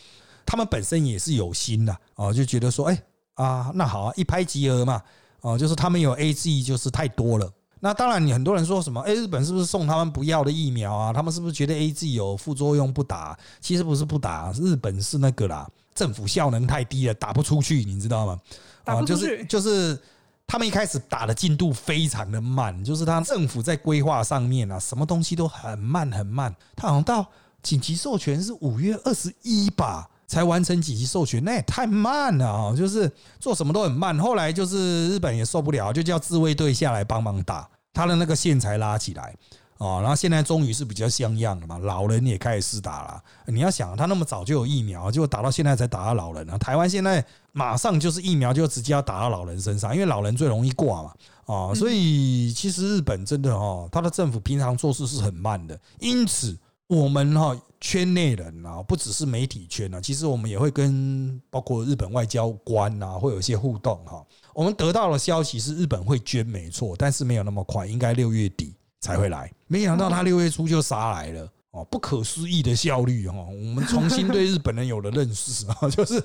[0.46, 3.02] 他们本身也是有心的哦，就觉得说，哎
[3.34, 5.02] 啊，那好啊，一拍即合嘛，
[5.40, 7.50] 哦，就是他们有 A G，就是太多了。
[7.80, 11.12] 那当然，你很多人说什么，哎，日本是不是送他们不要的疫苗啊？
[11.12, 13.36] 他们是不是觉得 A G 有副作用不打？
[13.60, 15.68] 其实不是不打，日本是那个啦。
[15.94, 18.40] 政府效能太低了，打不出去，你知道吗？
[18.84, 19.98] 啊，就是就是
[20.46, 26.54] 他们一开始打的进度非常的慢，就是他政府在规划上面啊，什么东西都很慢很慢。
[26.74, 27.26] 他好像到
[27.62, 32.74] 紧急授权是五月二十一吧，才完成紧急授权，那也太慢了啊！
[32.74, 34.18] 就是做什么都很慢。
[34.18, 39.34] 后来就是日本也受不了，就叫自卫队下来帮忙打，他的那个线才拉起来。
[39.82, 43.22] 哦，然后现在终于是比较像样了嘛，老人也开始试打了。
[43.46, 46.56] 你要想，他那么早就有疫苗，结果打到现在才打到老人啊。
[46.56, 51.12] 台湾现在马上就是疫苗就直接要打到老人身上，因为老人最容易挂嘛。
[51.46, 55.76] 啊，所以其实日本真的哦，他的政府平常做事是很慢的。
[55.98, 64.24] 因此，我们哈圈内人啊，不只是媒体圈啊，其实我们也会跟包括日本外交官啊，会有一些互动哈。
[64.54, 68.72] 我们得到的消息是日本会捐，没错，但是没有那么快，应该六月底。
[69.02, 76.22] 才会来，没想到他六月初就杀来了哦，不可思议的效率哦，我们重新对日本人有了认识啊， 就是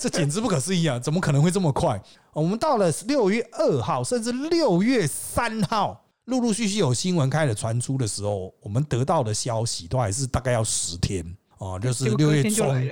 [0.00, 2.02] 这简直不可思议啊，怎么可能会这么快？
[2.32, 11.24] 我们到了六月二号，甚至六月三号，陆陆续续有新闻开始传出的时候，我们得到的消息都还是大概要十天
[11.58, 12.90] 哦，就是六月中，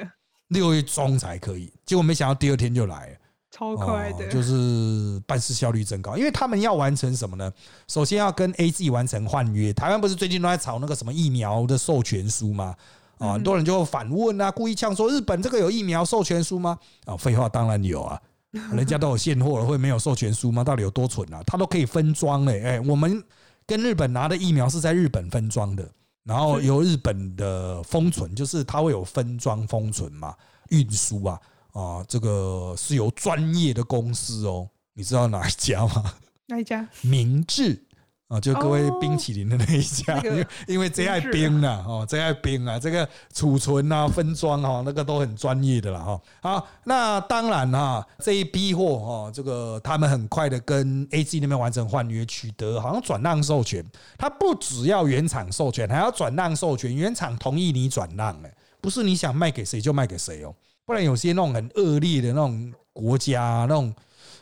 [0.51, 3.17] 六月中才可以，结果没想到第二天就来了。
[3.61, 6.17] 超快的，就是办事效率增高。
[6.17, 7.53] 因为他们要完成什么呢？
[7.89, 9.71] 首先要跟 A G 完成换约。
[9.71, 12.75] 台湾不是最近都在炒那个什么疫苗的授权书吗？
[13.19, 16.79] 啊，很多人就反问啊，故意呛说日本这个有疫苗授权书吗？
[17.05, 18.19] 啊，废话，当然有啊，
[18.73, 20.65] 人家都有现货了，会没有授权书吗？
[20.65, 21.43] 到底有多蠢啊？
[21.47, 23.23] 他都可以分装嘞，哎，我们
[23.67, 25.87] 跟日本拿的疫苗是在日本分装的，
[26.25, 30.35] 然后由日本的封存，就是它会有分装封存嘛，
[30.71, 31.39] 运输啊，
[31.73, 36.15] 啊，这个是由专业的公司哦，你知道哪一家吗？
[36.47, 36.89] 哪一家？
[37.03, 37.87] 明治。
[38.31, 46.21] 啊，就各位冰淇淋的那一家，因为因为最爱冰啊，哦，最爱冰啊，这个储存啊、分装啊，那个都很专业的了哈。
[46.41, 53.85] 好，那当然哈，这一批货哈，这个他们很快的跟 A G 那边完成换约，取得好像转让授权。
[54.17, 60.55] 他不只要原厂授权，还要转让授权，原厂同意你转让，哎，不是你想卖给谁就卖给谁哦，
[60.91, 63.95] 不然有些那种很恶劣的那种国家那种。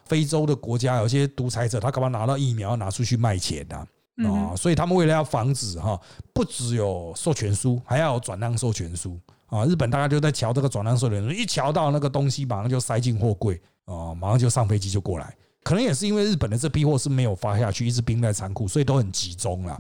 [0.07, 3.87] 非洲的国家有些独裁者，他干嘛拿到疫苗拿出去卖钱呢？
[4.27, 6.01] 啊，所以他们为了要防止哈，
[6.33, 9.67] 不只有授权书，还要有转让授权书啊。
[9.67, 15.37] 日本大家就在瞧这个转让授权书，一瞧到那个东西，马上就塞进货柜啊，马上就上飞机就过来。
[15.63, 19.79] 可能也是因为日本的这批货是没有发下去，一直冰在仓库，所以都很集中了。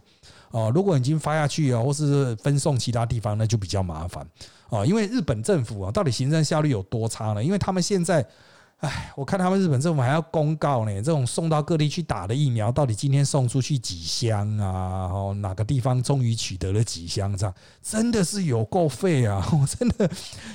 [0.50, 4.26] 哦，如果已经发下去啊，或是分送其他地方，那就比较麻烦
[4.70, 4.84] 啊。
[4.84, 7.42] 因为日本政府啊，到底行政效率有多差呢？
[7.42, 8.26] 因为他们现在。
[8.80, 15.10] 哎，我看他们日本政府还要公告呢，这种送到各地去打的疫苗，到底今天送出去几箱啊？
[15.12, 17.36] 哦，哪个地方终于取得了几箱？
[17.36, 19.44] 这样真的是有够费啊！
[19.50, 20.06] 我 真的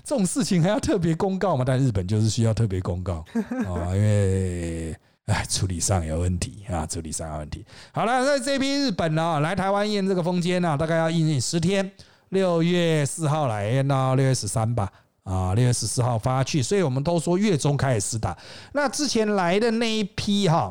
[0.05, 1.65] 这种事情还要特别公告吗？
[1.67, 3.25] 但日本就是需要特别公告
[3.67, 7.65] 啊，因为哎，处理上有问题啊，处理上有问题。
[7.91, 11.91] 好了，那这批日本呢，来台湾验这个封签呢，大概要验十天，
[12.29, 14.91] 六月四号来验到六月十三吧。
[15.23, 18.37] 啊，六月十四号发去，所以我们都说月中开始施打。
[18.73, 20.69] 那之前来的那一批哈，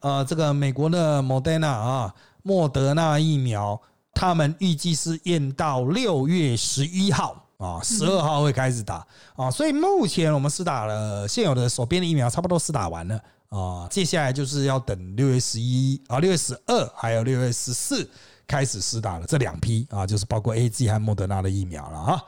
[0.00, 3.80] 呃，这个美国的莫德纳啊，莫德纳疫苗，
[4.12, 9.50] 他们预计是验到六月十一号啊，十二号会开始打啊。
[9.50, 13.18] 所以目前我们施打了现有的手边的疫苗，差不多施打完了
[13.58, 13.86] 啊。
[13.90, 18.08] 接下来就是要等六月十一啊，六月十二还有六月十四
[18.46, 22.22] 开始施打了这两批啊，就是包括 A G 和莫德纳的疫苗了啊。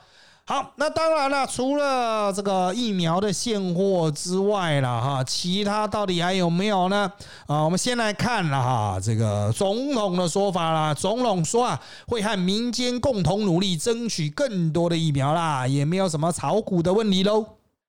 [0.48, 7.10] 好，那当然了，除了这个疫苗的现货之外了哈，其他到底还有没有呢？
[7.48, 17.44] 啊，我们先来看了哈，这个总统的说法啦，总统说啊，会和民间共同努力，争取更多的疫苗啦，也没有什么炒股的问题喽。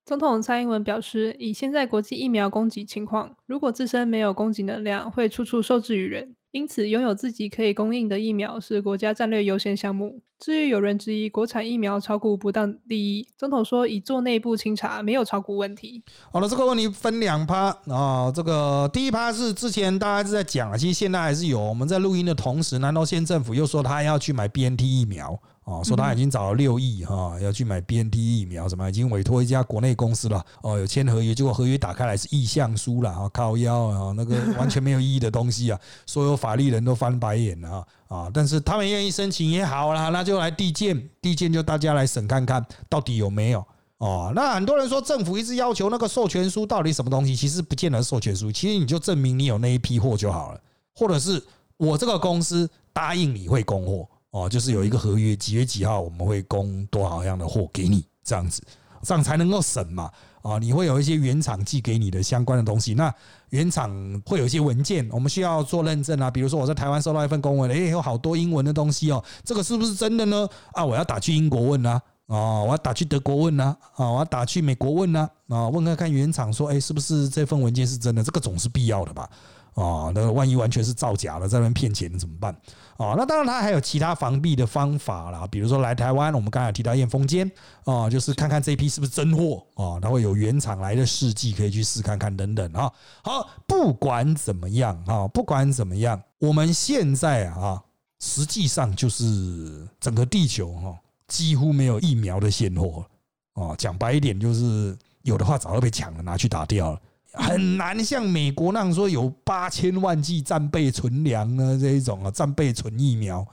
[0.08, 6.34] 总统蔡英文表示，以现在国际疫苗供给情况，如果自身没有供给能量，会处处受制于人。
[6.52, 10.22] 因此，拥有自己可以供应的疫苗是国家战略优先项目。
[10.39, 16.02] 至于有人质疑国产疫苗炒股不当利益，总统说已做内部清查，没有炒股问题。
[16.32, 18.32] 好了，这个问题分两趴啊。
[18.34, 21.60] 这个第一趴是之前大家是在讲，其实现在还是有。
[21.60, 25.38] 我们在录音的同时，难道县政府又说他要去买 BNT 疫苗？
[25.67, 30.41] 哦，说他已经找了六亿哈，要去买 BNT 疫苗，什么已经委托一家国内公司了。
[30.62, 38.32] 哦，有签合约，结果合约打开来是意向书了啊，靠腰啊，那个完全没有意义的东西啊，所有法律人都翻白眼了啊。
[38.34, 43.62] 但是他们愿意申请也好了，那就来递件，递件就大家来审看看到底有没有
[43.97, 44.32] 哦。
[44.34, 50.62] 那很多人说政府一直要求那个授权书到底什么东西，其实不见得授权书，其实你就证明你有那一批货就好了，
[50.95, 51.43] 或者是
[51.75, 54.08] 我这个公司答应你会供货。
[54.38, 58.62] 哦，就是有一个合约，几月几号我们会供多少样的货给你，这样子，
[59.02, 60.12] 这样才能够审嘛。
[60.43, 63.13] 啊，你会有一些原厂寄给你的相关的东西，那
[63.50, 63.89] 原厂
[64.26, 66.30] 会有一些文件，我们需要做认证啊。
[66.30, 70.47] 比如说我在台湾收到一份公文，诶，有好多英文的东西哦，这个是不是真的呢？
[70.73, 78.23] 啊，我要打去英国问啊，啊，我要打去德国问啊，啊，我要打去美国问啊，啊，问看看原厂说，诶，是不是这份文件是真的？
[78.23, 79.28] 这个总是必要的吧？
[79.73, 82.56] 啊，那万一完全是造假的，在那边骗钱怎么办？
[82.97, 87.49] 哦，那当然，他还有其他防弊的方法啦，比如说来台湾，我们刚才提到验封间
[87.86, 92.91] 啊，就是看看这批是不是真货啊，它会有原厂来的试剂可以去试看看等等啊。
[93.23, 97.81] 好，不管怎么样啊，不管怎么样，我们现在啊，
[98.19, 103.05] 实际上就是整个地球哈，几乎没有疫苗的现货
[103.53, 103.75] 啊。
[103.77, 106.99] 讲白一点，就是有的话早就被抢了，拿去打掉了。
[107.34, 113.46] 很难像美国那样说有八千万剂战备存粮呢这一种啊战备存疫苗，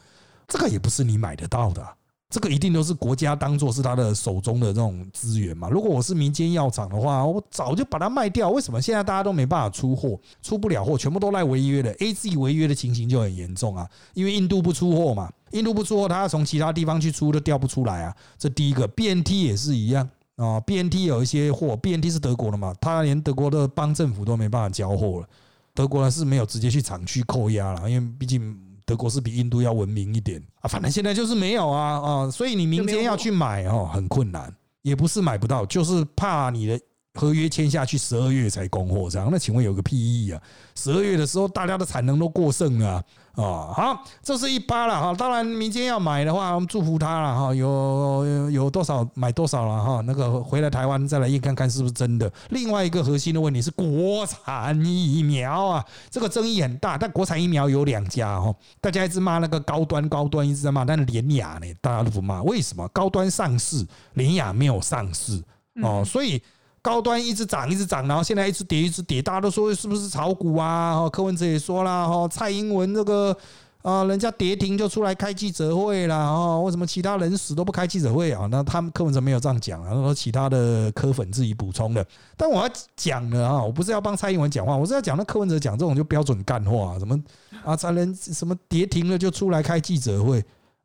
[0.48, 1.86] 这个也不是你买得到的，
[2.30, 5.68] 这个一定都是国家当做是他的手中的这种资源嘛。
[5.68, 8.48] 如果我是民间药厂的话，我早就把它卖掉。
[8.50, 18.14] 为什么现在大家都没办法出货，出不了货，全部都赖违约的？A G 违约的情形就很严重啊，因为印度不出货嘛，印度不出货，他要从其他地方去出都调不出来啊。
[18.38, 20.08] 这第一个，B N T 也是一样。
[20.36, 25.28] 啊，B N T 有一些货，B N T 是德国的嘛，他连德国的邦政府都没办法交货了。
[25.74, 30.68] 德国呢是没有直接去厂区扣押了，因为毕竟德国是比印度要文明一点啊。
[30.68, 36.80] 反正现在就是没有啊啊，所以你民间要去买哦，很困难，也不是买不到，就是怕你的。
[37.16, 40.42] 合约签下去，十二月才供货，这样那请问有个屁意义啊？
[40.74, 43.04] 十二月的时候，大家的产能都过剩了啊！
[43.36, 45.12] 好，这是一八了哈。
[45.14, 47.54] 当然，民间要买的话，我们祝福他了哈。
[47.54, 50.00] 有有多少买多少了哈。
[50.02, 52.32] 那个回来台湾再来验看看是不是真的。
[52.50, 56.96] 另外一个核心的问题是国产疫苗啊，这个争议很大。
[56.96, 62.40] 但国产疫苗有两家哈，大家一直骂那个高端高端，一直在骂，但是联雅呢，大家都不骂。
[62.44, 65.42] 为什么高端上市，联雅没有上市
[65.82, 66.04] 哦？
[66.06, 66.40] 所以。
[66.84, 71.08] 高端一直涨，一直涨，然后现在一直跌，一直跌，大家都说是不是炒股啊？
[71.08, 73.34] 柯文哲也说了，哈，蔡英文这个
[73.80, 78.46] 啊，人家跌停就出来开记者会了，哦，为什么其他人死都不开记者会啊？
[78.50, 82.06] 那他们柯文哲没有这样讲啊，说其他的柯粉自己补充的。
[82.36, 87.18] 但我要讲的啊，我不是要帮蔡英文讲话，我是要讲那柯文哲讲这种就标准干话，什么
[87.64, 90.44] 啊，才能什么跌停了就出来开记者会。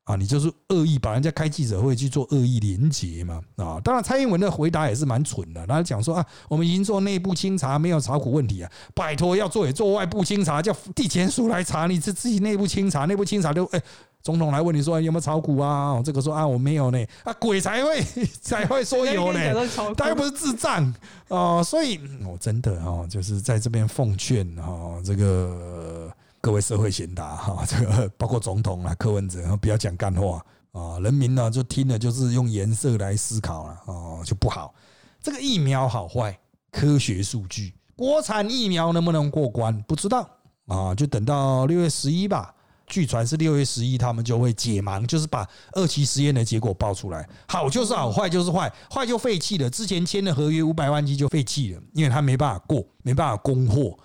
[0.10, 3.40] 啊，你就是恶意把人家开记者会去做恶意连结嘛？
[3.58, 13.80] 啊，当然蔡英文的回答也是蛮蠢的，他讲说啊，我们已经做内部清查，没有炒股问题啊，拜托要做也做外部清查，叫地检署来查，你是自己内部清查，内部清查就哎，
[14.24, 16.02] 总统来问你说有没有炒股啊？
[16.04, 18.04] 这个说啊我没有呢，啊鬼才会
[18.42, 19.40] 才会说有呢，
[19.96, 20.92] 他又不是智障
[21.28, 26.12] 啊，所以我真的啊，就是在这边奉劝啊，这个。
[26.42, 34.74] 各位社会贤达 哈，这个包括总统啊、柯文哲，不要讲干话啊，人民呢就听了就是用颜色来思考了啊，就不好。
[35.22, 36.38] 这个疫苗好坏，
[36.72, 40.30] 科学数据，国产疫苗能不能过关，不知道
[40.68, 42.56] 啊，就等到六月十一吧。
[42.88, 47.28] 据传是六月十一，他们就会解盲，就是把二期实验的结果报出来。
[47.48, 49.70] 好就是好，坏就是坏，坏就废弃了。
[49.70, 53.96] 之前签的合约五百万剂就废弃了，因为他没办法过，没办法供货，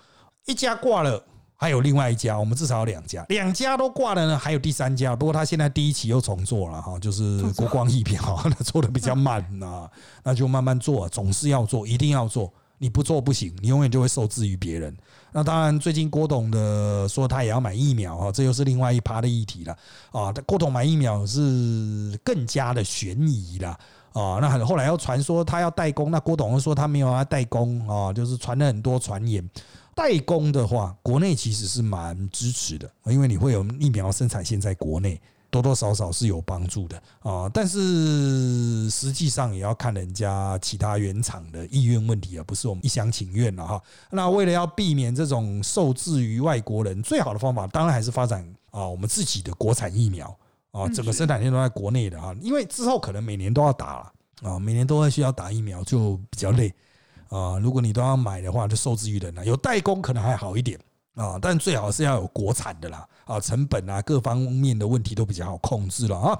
[0.45, 1.23] 一家挂了。
[1.65, 4.37] 还有另外一家，我们至少有两家，两家都挂了呢。
[4.37, 9.89] 还有第三家，不过他现在第一期又重做了哈，就是国光疫苗， 那做的比较慢呐，
[10.23, 14.95] 那就慢慢做，总是要做，一定要做，你不做不行，你永远就会受制于别人。
[15.31, 19.75] 那当然，最近郭董的说他也要买疫苗哈，这又是另外一趴的议题了
[20.11, 20.31] 啊。
[20.45, 23.69] 郭董买疫苗是更加的悬疑了
[24.13, 24.37] 啊。
[24.39, 29.49] 那后来又传说他要代工，那郭董又说他没有要代工啊，就是传了很多传言。
[29.95, 35.19] 代工的话，国内其实是蛮支持的，因为你会有疫苗生产线在国内，
[35.49, 37.49] 多多少少是有帮助的啊。
[37.53, 43.81] 但是实际上也要看人家其他原厂的意愿问题啊，不是我们一厢情愿了哈。
[44.11, 50.37] 那为了要避免这种受制于外国人，最好的方法当然还是发展啊我们自己的国产疫苗
[50.71, 56.73] 啊，整个生产线都在国内的啊，因为之后可能每年都要打了啊，每年都会需要打疫苗，就比较累。
[57.29, 59.45] 啊，如果你都要买的话，就受制于人了。
[59.45, 60.79] 有代工可能还好一点
[61.15, 63.07] 啊，但最好是要有国产的啦。
[63.25, 66.39] 啊，成本啊，各方面的问题都比较好控制了啊。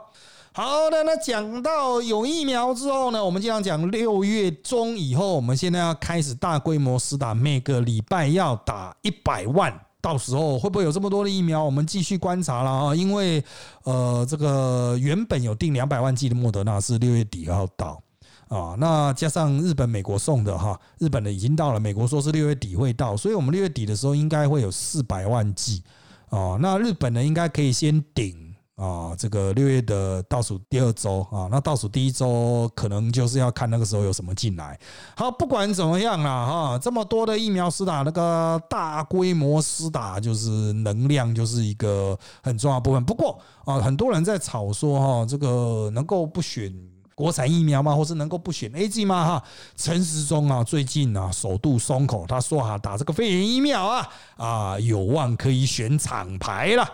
[0.53, 9.73] 好的，那讲到有疫苗之后呢，我们经常讲六月中以后，我们现在要开始大规模施打，每个礼拜要打一百万。
[9.99, 11.63] 到时候会不会有这么多的疫苗？
[11.63, 13.43] 我们继续观察了啊，因为
[13.85, 17.99] 呃，这个原本有定两百万剂的莫德纳是六月底要到。
[18.47, 25.81] 啊，那加上日本、美国送的哈，日本的已经到了，美国说是六月底会到，所以我们六月底的时候应该会有四百万剂
[26.29, 26.55] 啊。
[26.61, 34.79] 那日本呢，应该可以先顶啊，这个六月的倒数第二周啊，那倒数第一周可能就是要看那个时候有什么进来。
[35.15, 43.03] 好，不管怎么样啦，哈，这么多的疫苗施打，那个大规模施打就是能量就是一个很重要部分。
[43.03, 46.71] 不过啊，很多人在吵说哈，这个能够不选。
[47.15, 47.95] 国产疫苗吗？
[47.95, 49.25] 或是能够不选 A G 吗？
[49.25, 49.43] 哈，
[49.77, 56.87] 陈时中啊，最近啊，首度松口，他说哈，打这个肺炎疫苗啊，啊，有望可以选厂牌了。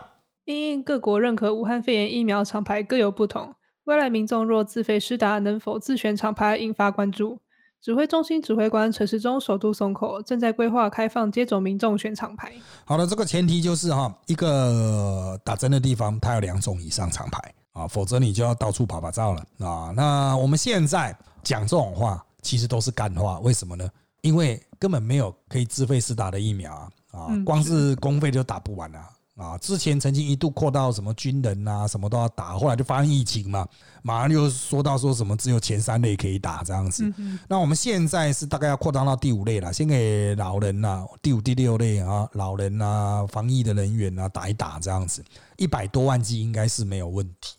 [0.45, 3.55] 因各国认可武汉肺炎疫苗厂牌各有不同，
[3.85, 7.39] 未来民众若自费施打，能否自选厂牌，引发关注。
[7.81, 12.53] 指挥中心指挥官陈时中首度松口，正在规划开放接种民众选厂牌。
[12.85, 17.53] 好的，这个前提就是哈，一个打针的地方，它有两种以上厂牌。
[17.73, 19.93] 啊，否则你就要到处跑跑照了啊！
[19.95, 23.39] 那我们现在讲这种话，其实都是干话。
[23.39, 23.89] 为什么呢？
[24.21, 26.89] 因为根本没有可以自费试打的疫苗啊！
[27.11, 28.99] 啊，光是公费就打不完了
[29.37, 29.57] 啊！
[29.57, 33.67] 之前曾经一度扩到什么军人啊，什么都要打，后来就发生疫情嘛，
[34.03, 37.11] 马上就说到说什么只有前三类可以打这样子。
[37.47, 45.23] 那我们现在是大概要扩张到第五类了，先给老人呐，第五、第六类啊，老人啊，防疫的人员啊打一打这样子，
[45.57, 47.55] 一百多万剂应该是没有问题。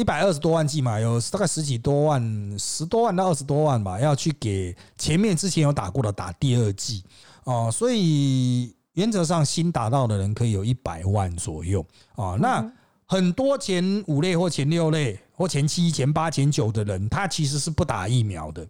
[0.00, 7.04] 一百二十多万剂嘛，有大概十几多万，十多万到二十多万吧，要去给前面之前有打过的打第二剂
[7.44, 11.84] 哦，所以原则上新打到的人可以有一百万左右
[12.16, 12.34] 啊。
[12.40, 12.66] 那
[13.04, 18.66] 很多前五类或前六类或前七、前八、前九的人，他其实是不打疫苗的。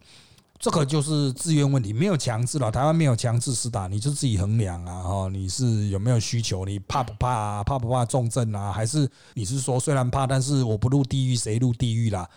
[0.61, 2.69] 这个就是自愿问题，没有强制了。
[2.69, 5.01] 台湾没有强制施打，你就自己衡量啊！
[5.01, 6.63] 哈，你是有没有需求？
[6.65, 7.63] 你怕不怕？
[7.63, 8.71] 怕不怕重症啊？
[8.71, 12.29] 还是你是说虽然怕，但是我不入地狱谁入地狱啦？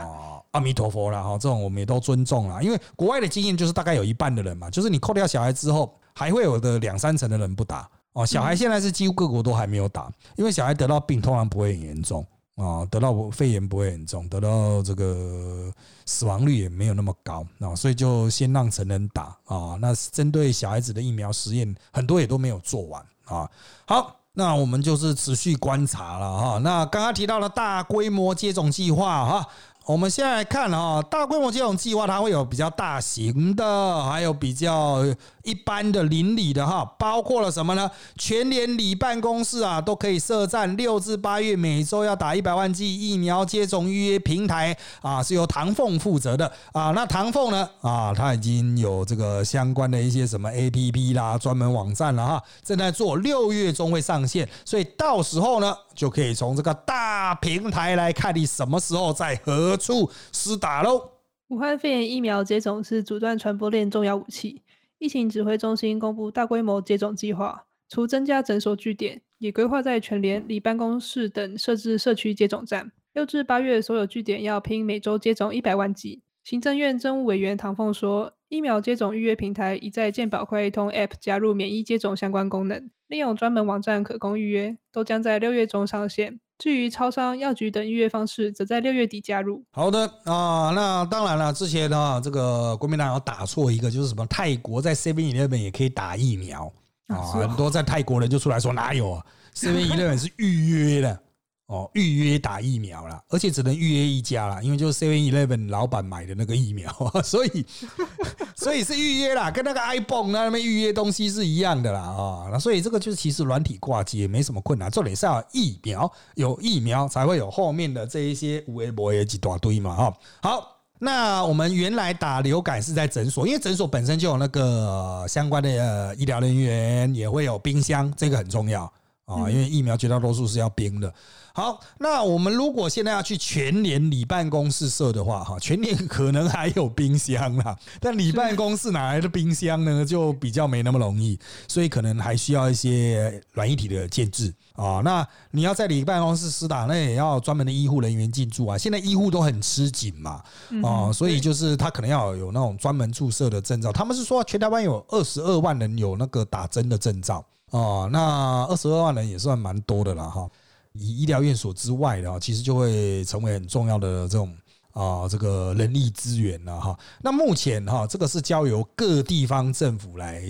[0.00, 1.22] 啊， 阿弥陀佛啦！
[1.22, 2.62] 哈，这种我们也都尊重啦。
[2.62, 8.24] 因为国外的经验就是大概有一半的人嘛，就是你扣掉小孩之后，还会有的两三成的人不打哦。
[8.24, 12.26] 小孩现在是几乎各国都还没有打，因为小孩得到病通常不会很严重。
[12.56, 15.72] 啊，得到肺炎不会很重，得到这个
[16.04, 19.76] 死亡率也没有那么高啊，所以就先让成人打啊。
[19.80, 23.50] 那针对小孩子的疫苗实验，很多也都没有做完啊。
[23.86, 26.58] 好，那我们就是持续观察了哈。
[26.58, 29.48] 那刚刚提到了大规模接种计划哈。
[29.86, 35.04] 我们先来看哈，大规模接种计划它会有比较大型的，还有比较
[35.42, 37.90] 一般的邻里的哈，包括了什么呢？
[38.16, 46.92] 全联里办公室啊，都可以设站，六至八月每周要打一百万剂疫苗接种预约平台啊，是由唐凤负责的啊。
[46.92, 59.38] 那唐凤呢啊，它已经有这个相关的一些什么 A P P 啦，专门网站了哈，正在做，六月中会上线，所以到时候呢，就可以从这个大平台来看你什么时候在。
[59.44, 61.10] 何处施打喽？
[61.48, 64.62] 武汉肺炎疫苗接种是阻断传播链重要武器。
[64.98, 72.92] 疫情指挥中心公布大规模接种计划，除增加诊所据点，也规划在全联、里办公室等设置社区接种站。
[73.14, 76.22] 六至八月，所有据点要拼每周接种一百万剂。
[76.44, 86.38] 行政院政务委员唐凤说，疫苗接种预约平台已在健保快通 App 加入免疫接种相关功能，利用专门网站可供预约，都将在六月中上线。
[86.58, 89.64] 至于超商、药局等预约方式，则在六月底加入。
[89.70, 96.70] 好的啊，那当然了，之前呢，这个国民党有打错一个，就是什么泰国在 Seven Eleven 也可以打疫苗
[97.06, 99.24] 啊，很多在泰国人就出来说哪有啊，
[99.56, 101.18] Seven Eleven 是预约的。
[101.66, 106.92] 哦，预约打疫苗了，而且只能预约一家了，因为就是 Seven Eleven 老板买的那个疫苗，
[107.24, 107.66] 所以
[108.54, 120.14] 所以是预约啦，跟那个 iPhone 那边预约东西是一样的啦啊，那所以这个就是其实软体挂机也没什么困难，重点是要疫苗，有疫苗才会有后面的这一些五 A 博 A 几大堆嘛哈。
[120.42, 128.84] 好，那我们原来打流感是在诊所，因为诊所本身就有那个相关的医疗人员，也会有冰箱，这个很重要
[129.24, 131.12] 啊，因为疫苗绝大多数是要冰的。
[131.54, 140.02] 好，那我们如果现在要去全年里办公室设的话，哈，全年可能还有冰箱啦， 但里办公室哪来的冰箱呢？
[140.02, 141.38] 就比较没那么容易，
[141.68, 145.02] 所以可能还需要一些软一体的建制啊。
[145.04, 148.78] 那你要在里办公室施打，那也要专门的医护人员进驻啊。
[148.78, 150.42] 现在医护都很吃紧嘛，
[150.82, 153.92] 啊，所以就是他可能要有那种专门注射的证照。
[153.92, 160.48] 他们是说全台湾有二十二万人有那个打针的证照啊，那二十二万人也算蛮多的了哈。
[160.92, 164.54] 以医疗院所之外的啊，其实就会成为很重要的这种
[164.92, 166.98] 啊，这个人力资源了哈。
[167.22, 170.42] 那目前哈，这个是交由各地方政府来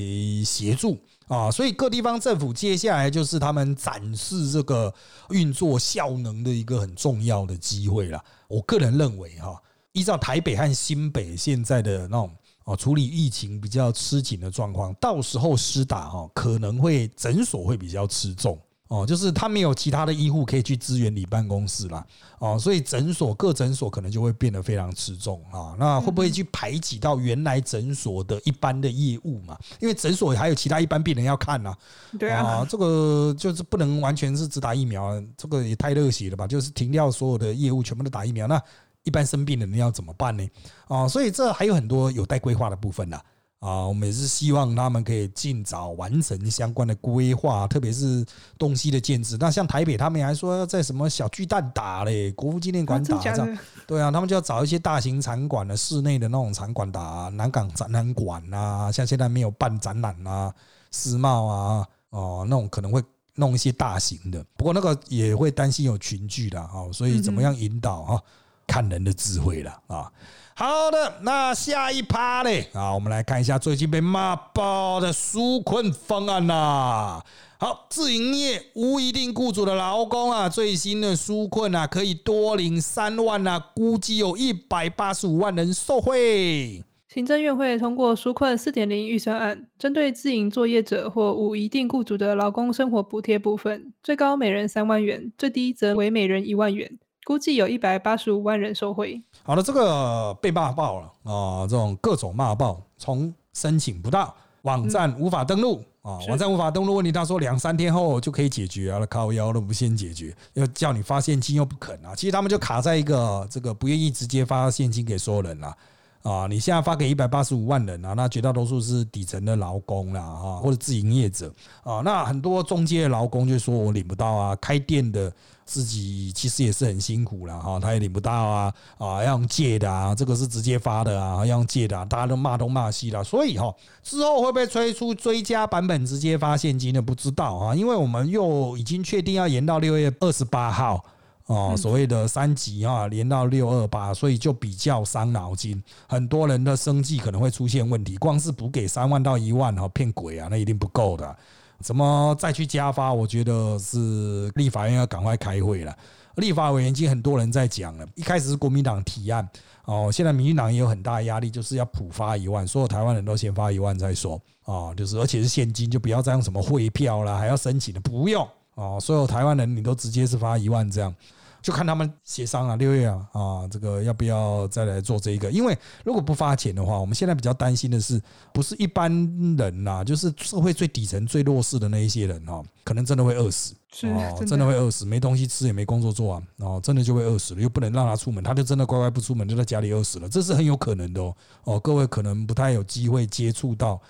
[0.44, 4.92] 协助啊，所以各地方政府接下来就是他们展示这个
[5.30, 8.22] 运作效能的一个很重要的机会了。
[8.48, 9.62] 我个人认为哈，
[9.92, 12.30] 依照台北和新北现在的那种
[12.64, 18.58] 啊处理疫情比较吃紧的状况，到时候施打哈，可能会诊所会比较吃重。
[18.92, 22.06] 哦，就是他没有其他的医护可以去支援你办公室啦，
[22.38, 25.74] 哦，所以诊所各诊所可能就会变得非常吃重啊。
[25.78, 29.58] 那会不会去排挤到原来诊所的一般的业务嘛？
[29.80, 31.74] 因为诊所还有其他一般病人要看呐。
[32.18, 36.46] 对啊，这个就是不能完全是只打疫苗，这个也太热血了吧？
[36.46, 38.62] 就是停掉所有的业务，全部都打疫苗，那
[39.04, 40.46] 一般生病的人要怎么办呢？
[40.88, 43.16] 哦，所以这还有很多有待规划的部分呢。
[43.16, 43.24] 啊，
[43.70, 48.26] 我们也是希望他们可以尽早完成相关的规划，特别是
[48.58, 49.36] 东西的建制。
[49.38, 53.58] 那像台北，他们还说要在什么小巨蛋打嘞，国父纪念馆打这样。
[53.86, 60.52] 对啊，他们就要找一些大型场馆的室内的那种场馆打，南港展览馆啊，像现在没有办展览啊，
[60.90, 63.00] 世贸啊，哦，那种可能会
[63.36, 64.44] 弄一些大型的。
[64.56, 68.20] 不过那个也会担心有群聚的啊，所以怎么样引导啊？
[68.66, 70.10] 看人的智慧了啊。
[70.54, 77.22] 好的，那下一趴嘞啊，我们来看一下最近被骂爆的纾困方案呐。
[77.58, 86.84] 好，自营业无一定雇主的劳工啊，最新的纾困啊，可以多领三万啊，估计有一百八十五万人受惠。
[87.08, 96.98] 行政院会通过纾困四点零预算案，针对自营作业者或无一定雇主的劳工生活补贴部分，最高每人三万元，最低则为每人一万元。
[97.24, 99.22] 估计有一百八十五万人受惠。
[99.42, 101.66] 好了，这个被骂爆了啊！
[101.68, 115.68] 这种各种骂爆，从申请不到，网站无法登录啊，网站无法登录问题，他说两三天后就可以解决啊，靠腰都不先解决，要叫你发现金又不肯啊，其实他们就卡在一个这个不愿意直接发现金给所有人了。
[115.68, 115.76] 啊，
[116.22, 121.52] 啊你现在发给一百八十五万人啊，那绝大多数是底层的劳工啦，哈，或者自营业者
[121.82, 125.32] 啊，那很多中介劳工就说我领不到啊，开店的
[125.64, 141.04] 自己其实也是很辛苦了哈，他也领不到啊，啊，要用借的啊，这个是直接发的啊，要用借的，啊大家都骂东骂西了，所以哈，之后会不会推出追加版本直接发现金的不知道啊，因为我们又已经确定要延到六月二十八号。
[141.46, 145.82] 哦，所谓的三级啊，连到六二八，所以就比较伤脑筋。
[146.08, 151.36] 很多人的生计可能会出现问题，光是补给三万到一万哈，骗鬼啊，那一定不够的。
[151.80, 153.12] 怎么再去加发？
[153.12, 155.96] 我觉得是立法院要赶快开会了。
[156.36, 159.46] 立法委员已经很多人在讲了，一开始是国民党提案，
[159.84, 164.40] 哦，现在民进党也有很大压力，就是要普发一万，所有台湾人都先发一万再说。
[164.64, 168.48] 啊，就是而且是现金，就不要再用什么汇票啦，还要申请的，不用。
[168.74, 171.14] 哦，所有台湾人你都直接是发一万这样，
[171.60, 175.50] 就看他们协商啊，六月啊啊，这个要不要再来做这一个？
[175.50, 178.20] 因为如果不发钱的话，我们现在比较担心的是，
[178.52, 179.10] 不是一般
[179.56, 191.36] 人呐，就是社会最底层、最弱势的那一些人啊，可能真的会饿死，哦，真的会饿死，没东西吃也没工作做啊，哦，真的就会饿死了，又不能让他出门，他就真的乖乖不出门，就在家里饿死了，这是很有可能的哦。
[191.64, 194.00] 哦，各位可能不太有机会接触到。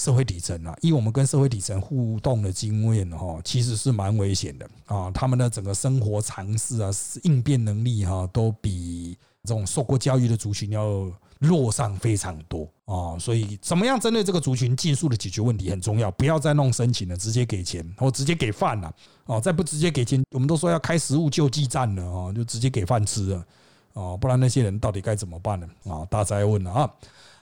[0.00, 5.10] 社会底层啊，以我们跟社会底层互动的经验哈，其实是蛮危险的啊。
[5.10, 6.90] 他们的整个生活常识啊，
[7.24, 13.18] 应变能力哈，都比这种受过教育的族群要弱上非常多啊。
[13.18, 16.10] 所以，怎么样针对这个族群，尽速的解决问题很重要。
[16.12, 18.90] 不要再弄申请了，直接给钱或直接给饭了
[19.26, 19.38] 哦。
[19.38, 23.44] 再不直接给钱，我们都说要开食物救济站了哦，就直接给饭吃了
[23.92, 25.68] 哦，不然那些人到底该怎么办呢？
[25.84, 26.90] 啊，大家问了啊。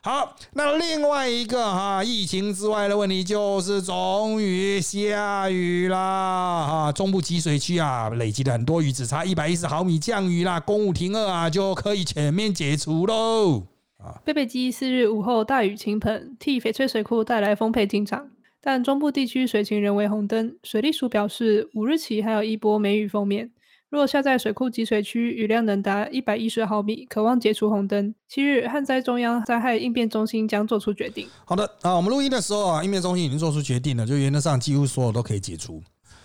[0.01, 13.67] 好，那另外一个哈，疫情之外的问题就是终于下雨啦哈，中部积水区啊累积了很多雨，只差一百一十毫米降雨啦，公务停二啊就可以全面解除喽
[13.99, 14.23] 啊。
[14.25, 18.31] 贝贝基四日午后大雨倾盆，替翡翠水库带来丰沛进场，
[18.63, 20.57] 但中部地区水情仍为红灯。
[20.63, 23.51] 水利署表示，五日起还有一波梅雨封面。
[23.91, 28.15] 若下在水库集水区，雨量能达一百一十毫米，渴望解除红灯。
[28.29, 31.27] 七日，旱灾中央灾害应变中心将做出决定。
[31.47, 35.83] 好的啊，我们录音的时候啊，应变中心已经做出决定了，就原则上几乎所有都可以解除。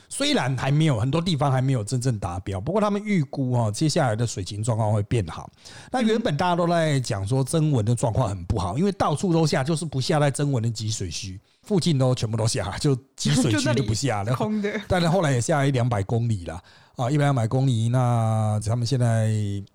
[0.10, 5.50] 虽然还没有很多地方还没有真正达标，不过他们预估哈，接下来的水情状况会变好。
[5.90, 14.36] 那原本大家都在讲说增文的状况很不好，因为到处都下，就是不下在增文的集水区附近都全部都下， 就集水区就不下了。
[14.36, 16.62] 空的， 但是后来也下一两百公里了。
[16.96, 19.32] 啊，一百两百公里，那他们现在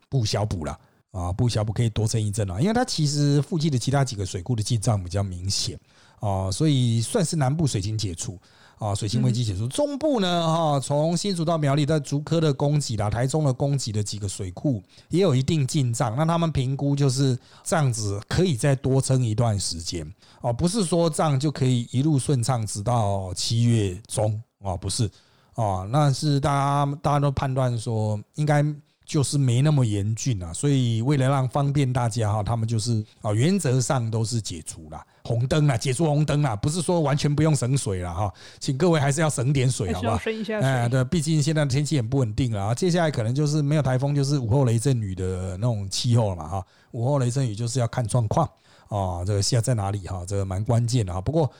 [0.09, 0.78] 不小补了
[1.11, 5.76] 啊，不小补可以多撑一阵了，因为它其实附近的其他几个水库的进账比较明显
[6.20, 8.39] 啊，所以算是南部水情解除
[8.79, 9.66] 啊，水情危机解除。
[9.68, 20.09] 中部呢，哈，从新竹到苗栗，在竹科的供给啦，台中的供给的几个水库也有一定进账，那他们评估就是这样子，可以再多撑一段时间
[20.41, 25.11] 哦，不是说这样就可以一路顺畅直到七月中啊，不是。
[25.55, 28.62] 哦，那是大家大家都判断说应该
[29.09, 38.31] 就是没那么严峻啊，所以为了让方便大家哈，他们就是啊原则上都是解除了红灯啊，解除红灯了，不是说完全不用省水了哈，
[38.61, 40.19] 请各位还是要省点水好不好？
[40.19, 48.47] 省一下哎，对，毕竟现在天气很不稳定了啊，接下来可能就是没有台风，就是午后雷阵雨的那种气候了嘛哈，午后雷阵雨就是要看状况
[48.89, 51.51] 啊，这个下在在哪里哈，这个蛮关键的啊，不过。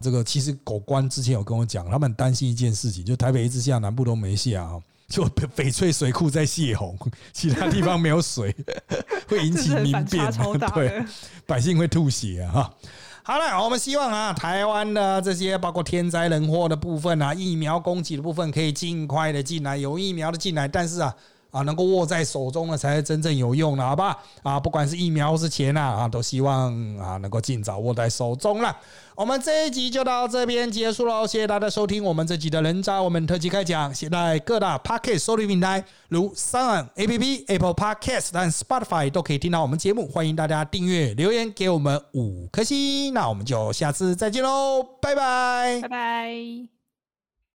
[0.00, 5.24] 这个其实狗官之前有跟我讲，他们担心一件事情，就台北一直下，南部都没下啊，就
[5.56, 6.96] 翡翠水库在泄洪，
[7.32, 8.54] 其他地方没有水，
[9.26, 10.30] 会引起民变，
[10.74, 11.04] 对，
[11.46, 12.70] 百姓会吐血啊！
[13.22, 21.14] 好了，我们希望啊，台湾的这些包括天灾人祸的部分啊，疫苗供给的部分可以尽快的进来，有疫苗的进来，但是啊。
[21.50, 24.18] 啊，能够握在手中的才是真正有用的，好吧？
[24.42, 28.76] 啊，不管是疫苗或是钱呐，啊，都希望啊能够尽早握在手中了。
[29.16, 33.92] 我们这一集就到这边结束了，谢谢大家收听我们这集的人渣我们特辑开讲。
[33.92, 43.12] 现在各大 Podcast 收听平台如 Sound A P P、Apple Podcast 和 Spotify 都可以听到我们节目，欢迎大家订阅、留言给我们五颗星。
[43.12, 46.77] 那我们就下次再见喽，拜拜，拜拜。